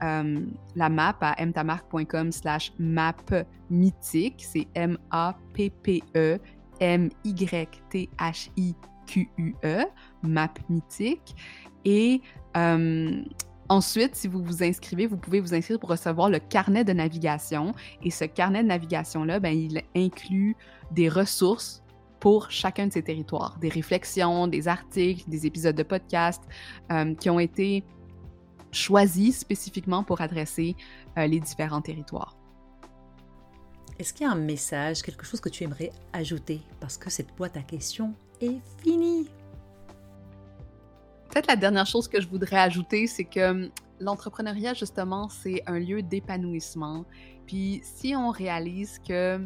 euh, 0.02 0.46
la 0.76 0.88
map 0.88 1.16
à 1.20 1.44
mtamark.com 1.44 2.32
slash 2.32 2.72
map 2.78 3.14
mythique. 3.70 4.44
C'est 4.46 4.66
M-A-P-P-E 4.74 6.38
M-Y-T-H-I-Q-U-E, 6.80 7.36
map 10.22 10.54
mythique. 10.68 11.36
Et 11.84 12.20
euh, 12.56 13.22
ensuite, 13.70 14.16
si 14.16 14.28
vous 14.28 14.42
vous 14.42 14.62
inscrivez, 14.62 15.06
vous 15.06 15.16
pouvez 15.16 15.40
vous 15.40 15.54
inscrire 15.54 15.78
pour 15.78 15.88
recevoir 15.88 16.28
le 16.28 16.40
carnet 16.40 16.84
de 16.84 16.92
navigation. 16.92 17.72
Et 18.02 18.10
ce 18.10 18.24
carnet 18.24 18.62
de 18.62 18.68
navigation-là, 18.68 19.40
ben, 19.40 19.56
il 19.56 19.82
inclut 19.96 20.56
des 20.90 21.08
ressources 21.08 21.82
pour 22.18 22.50
chacun 22.50 22.88
de 22.88 22.92
ces 22.92 23.02
territoires, 23.02 23.56
des 23.60 23.70
réflexions, 23.70 24.46
des 24.46 24.68
articles, 24.68 25.24
des 25.30 25.46
épisodes 25.46 25.76
de 25.76 25.82
podcast 25.82 26.42
euh, 26.92 27.14
qui 27.14 27.30
ont 27.30 27.40
été 27.40 27.82
choisi 28.72 29.32
spécifiquement 29.32 30.04
pour 30.04 30.20
adresser 30.20 30.76
euh, 31.16 31.26
les 31.26 31.40
différents 31.40 31.80
territoires. 31.80 32.36
Est-ce 33.98 34.12
qu'il 34.12 34.26
y 34.26 34.28
a 34.28 34.32
un 34.32 34.36
message, 34.36 35.02
quelque 35.02 35.24
chose 35.24 35.40
que 35.40 35.48
tu 35.48 35.64
aimerais 35.64 35.92
ajouter? 36.12 36.60
Parce 36.80 36.98
que 36.98 37.08
cette 37.08 37.34
boîte 37.36 37.56
à 37.56 37.62
questions 37.62 38.14
est 38.40 38.60
finie. 38.82 39.28
Peut-être 41.30 41.46
la 41.46 41.56
dernière 41.56 41.86
chose 41.86 42.08
que 42.08 42.20
je 42.20 42.28
voudrais 42.28 42.58
ajouter, 42.58 43.06
c'est 43.06 43.24
que 43.24 43.50
hum, 43.50 43.70
l'entrepreneuriat, 44.00 44.74
justement, 44.74 45.28
c'est 45.28 45.62
un 45.66 45.78
lieu 45.78 46.02
d'épanouissement. 46.02 47.04
Puis 47.46 47.80
si 47.82 48.14
on 48.16 48.30
réalise 48.30 48.98
que 49.06 49.40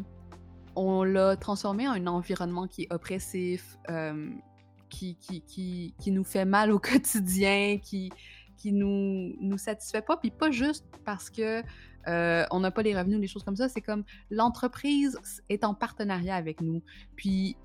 on 0.75 1.03
l'a 1.03 1.37
transformé 1.37 1.87
en 1.87 1.93
un 1.93 2.07
environnement 2.07 2.67
qui 2.67 2.83
est 2.83 2.93
oppressif, 2.93 3.77
hum, 3.87 4.41
qui, 4.89 5.15
qui, 5.15 5.93
qui, 5.99 6.11
nous 6.11 6.23
fait 6.23 6.45
mal 6.45 6.71
au 6.71 6.79
quotidien, 6.79 7.77
qui, 7.77 8.11
qui 8.57 8.71
nous, 8.71 9.35
nous 9.39 9.57
satisfait 9.57 10.01
pas, 10.01 10.17
puis 10.17 10.31
pas 10.31 10.51
juste 10.51 10.85
parce 11.03 11.29
que 11.29 11.61
euh, 12.07 12.45
on 12.51 12.59
n'a 12.59 12.71
pas 12.71 12.81
les 12.81 12.97
revenus, 12.97 13.19
des 13.19 13.27
choses 13.27 13.43
comme 13.43 13.55
ça, 13.55 13.67
c'est 13.67 13.81
comme 13.81 14.03
l'entreprise 14.29 15.17
est 15.49 15.63
en 15.63 15.73
partenariat 15.73 16.35
avec 16.35 16.61
nous, 16.61 16.81
puis 17.15 17.57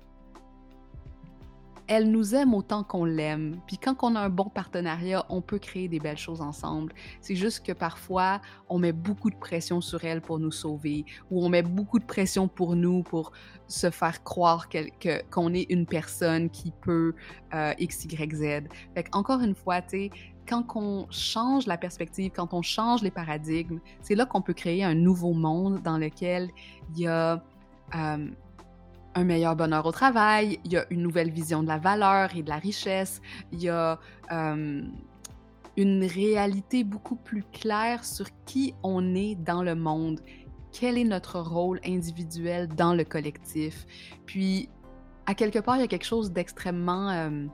elle 1.91 2.09
nous 2.09 2.35
aime 2.35 2.53
autant 2.53 2.85
qu'on 2.85 3.03
l'aime. 3.03 3.59
Puis 3.67 3.77
quand 3.77 4.01
on 4.03 4.15
a 4.15 4.21
un 4.21 4.29
bon 4.29 4.45
partenariat, 4.45 5.25
on 5.27 5.41
peut 5.41 5.59
créer 5.59 5.89
des 5.89 5.99
belles 5.99 6.17
choses 6.17 6.39
ensemble. 6.39 6.93
C'est 7.19 7.35
juste 7.35 7.65
que 7.65 7.73
parfois, 7.73 8.39
on 8.69 8.79
met 8.79 8.93
beaucoup 8.93 9.29
de 9.29 9.35
pression 9.35 9.81
sur 9.81 10.05
elle 10.05 10.21
pour 10.21 10.39
nous 10.39 10.53
sauver, 10.53 11.03
ou 11.29 11.43
on 11.43 11.49
met 11.49 11.63
beaucoup 11.63 11.99
de 11.99 12.05
pression 12.05 12.47
pour 12.47 12.77
nous 12.77 13.03
pour 13.03 13.33
se 13.67 13.89
faire 13.89 14.23
croire 14.23 14.69
qu'on 15.29 15.53
est 15.53 15.69
une 15.69 15.85
personne 15.85 16.49
qui 16.49 16.71
peut 16.81 17.13
euh, 17.53 17.73
X, 17.77 18.05
Y, 18.05 18.35
Z. 18.35 18.69
Fait 18.95 19.09
encore 19.11 19.41
une 19.41 19.53
fois, 19.53 19.81
tu 19.81 19.89
sais, 19.89 20.09
quand 20.47 20.63
on 20.75 21.07
change 21.11 21.67
la 21.67 21.77
perspective, 21.77 22.31
quand 22.33 22.53
on 22.53 22.61
change 22.61 23.01
les 23.01 23.11
paradigmes, 23.11 23.79
c'est 24.01 24.15
là 24.15 24.25
qu'on 24.25 24.41
peut 24.41 24.53
créer 24.53 24.85
un 24.85 24.95
nouveau 24.95 25.33
monde 25.33 25.81
dans 25.81 25.97
lequel 25.97 26.51
il 26.95 27.01
y 27.01 27.07
a 27.07 27.43
euh, 27.95 28.27
un 29.15 29.23
meilleur 29.23 29.55
bonheur 29.55 29.85
au 29.85 29.91
travail, 29.91 30.59
il 30.63 30.73
y 30.73 30.77
a 30.77 30.85
une 30.89 31.01
nouvelle 31.01 31.31
vision 31.31 31.63
de 31.63 31.67
la 31.67 31.77
valeur 31.77 32.35
et 32.35 32.43
de 32.43 32.49
la 32.49 32.57
richesse, 32.57 33.21
il 33.51 33.61
y 33.61 33.69
a 33.69 33.99
euh, 34.31 34.81
une 35.77 36.03
réalité 36.05 36.83
beaucoup 36.83 37.15
plus 37.15 37.43
claire 37.51 38.03
sur 38.03 38.27
qui 38.45 38.73
on 38.83 39.15
est 39.15 39.35
dans 39.35 39.63
le 39.63 39.75
monde, 39.75 40.21
quel 40.71 40.97
est 40.97 41.03
notre 41.03 41.39
rôle 41.39 41.79
individuel 41.85 42.67
dans 42.67 42.93
le 42.93 43.03
collectif? 43.03 43.85
Puis, 44.25 44.69
à 45.25 45.33
quelque 45.33 45.59
part, 45.59 45.75
il 45.75 45.81
y 45.81 45.83
a 45.83 45.87
quelque 45.87 46.05
chose 46.05 46.31
d'extrêmement... 46.31 47.09
Euh, 47.09 47.45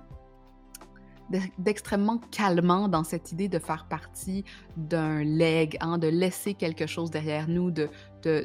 d'extrêmement 1.58 2.20
calmant 2.32 2.88
dans 2.88 3.04
cette 3.04 3.32
idée 3.32 3.48
de 3.48 3.60
faire 3.60 3.88
partie 3.90 4.46
d'un 4.78 5.24
leg, 5.24 5.78
hein, 5.82 5.98
de 5.98 6.08
laisser 6.08 6.54
quelque 6.54 6.88
chose 6.88 7.12
derrière 7.12 7.48
nous, 7.48 7.72
de 7.72 7.90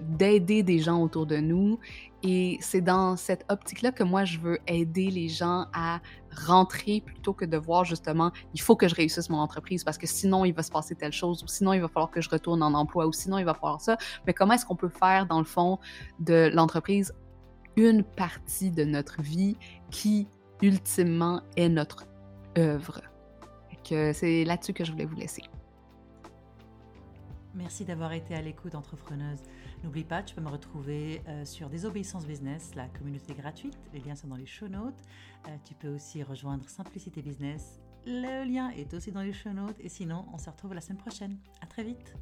d'aider 0.01 0.63
des 0.63 0.79
gens 0.79 1.03
autour 1.03 1.27
de 1.27 1.39
nous. 1.39 1.79
Et 2.23 2.57
c'est 2.61 2.81
dans 2.81 3.17
cette 3.17 3.45
optique-là 3.49 3.91
que 3.91 4.05
moi, 4.05 4.25
je 4.25 4.39
veux 4.39 4.59
aider 4.69 5.11
les 5.11 5.29
gens 5.29 5.67
à 5.73 6.01
rentrer 6.47 7.03
plutôt 7.05 7.33
que 7.33 7.45
de 7.45 7.57
voir 7.57 7.85
justement, 7.85 8.31
il 8.55 8.61
faut 8.61 8.77
que 8.77 8.87
je 8.87 8.95
réussisse 8.95 9.29
mon 9.29 9.39
entreprise 9.39 9.83
parce 9.83 9.99
que 9.99 10.07
sinon, 10.07 10.45
il 10.45 10.55
va 10.55 10.63
se 10.63 10.71
passer 10.71 10.95
telle 10.95 11.13
chose, 11.13 11.43
ou 11.43 11.49
sinon, 11.49 11.73
il 11.73 11.81
va 11.81 11.89
falloir 11.89 12.11
que 12.11 12.21
je 12.21 12.31
retourne 12.31 12.63
en 12.63 12.75
emploi, 12.75 13.07
ou 13.07 13.13
sinon, 13.13 13.39
il 13.39 13.45
va 13.45 13.55
falloir 13.55 13.81
ça. 13.81 13.97
Mais 14.27 14.33
comment 14.33 14.55
est-ce 14.55 14.65
qu'on 14.65 14.77
peut 14.77 14.89
faire, 14.89 15.27
dans 15.27 15.39
le 15.39 15.45
fond, 15.45 15.79
de 16.21 16.51
l'entreprise 16.55 17.13
une 17.77 18.05
partie 18.05 18.71
de 18.71 18.85
notre 18.85 19.23
vie 19.23 19.57
qui, 19.91 20.29
ultimement, 20.61 21.43
est 21.57 21.71
notre 21.71 22.05
œuvre. 22.59 23.01
C'est 23.85 24.45
là-dessus 24.45 24.73
que 24.73 24.85
je 24.85 24.93
voulais 24.93 25.05
vous 25.05 25.17
laisser. 25.17 25.43
Merci 27.55 27.85
d'avoir 27.85 28.13
été 28.13 28.35
à 28.35 28.41
l'écoute, 28.41 28.75
entrepreneuse. 28.75 29.41
N'oublie 29.85 30.05
pas, 30.05 30.23
tu 30.23 30.35
peux 30.35 30.41
me 30.41 30.49
retrouver 30.49 31.21
euh, 31.29 31.45
sur 31.45 31.69
Désobéissance 31.69 32.27
Business, 32.27 32.75
la 32.75 32.89
communauté 32.89 33.35
gratuite. 33.35 33.79
Les 33.93 34.01
liens 34.01 34.15
sont 34.15 34.29
dans 34.29 34.37
les 34.37 34.47
show 34.47 34.69
notes. 34.69 35.03
Euh, 35.49 35.57
tu 35.65 35.75
peux 35.75 35.89
aussi 35.89 36.23
rejoindre 36.23 36.69
Simplicité 36.69 37.21
Business. 37.21 37.81
Le 38.07 38.45
lien 38.51 38.71
est 38.71 38.95
aussi 38.95 39.13
dans 39.13 39.21
les 39.21 39.35
show 39.35 39.51
notes. 39.51 39.77
Et 39.81 39.91
sinon, 39.91 40.25
on 40.33 40.39
se 40.39 40.49
retrouve 40.49 40.73
la 40.73 40.81
semaine 40.81 40.99
prochaine. 40.99 41.37
À 41.61 41.67
très 41.67 41.85
vite. 41.85 42.15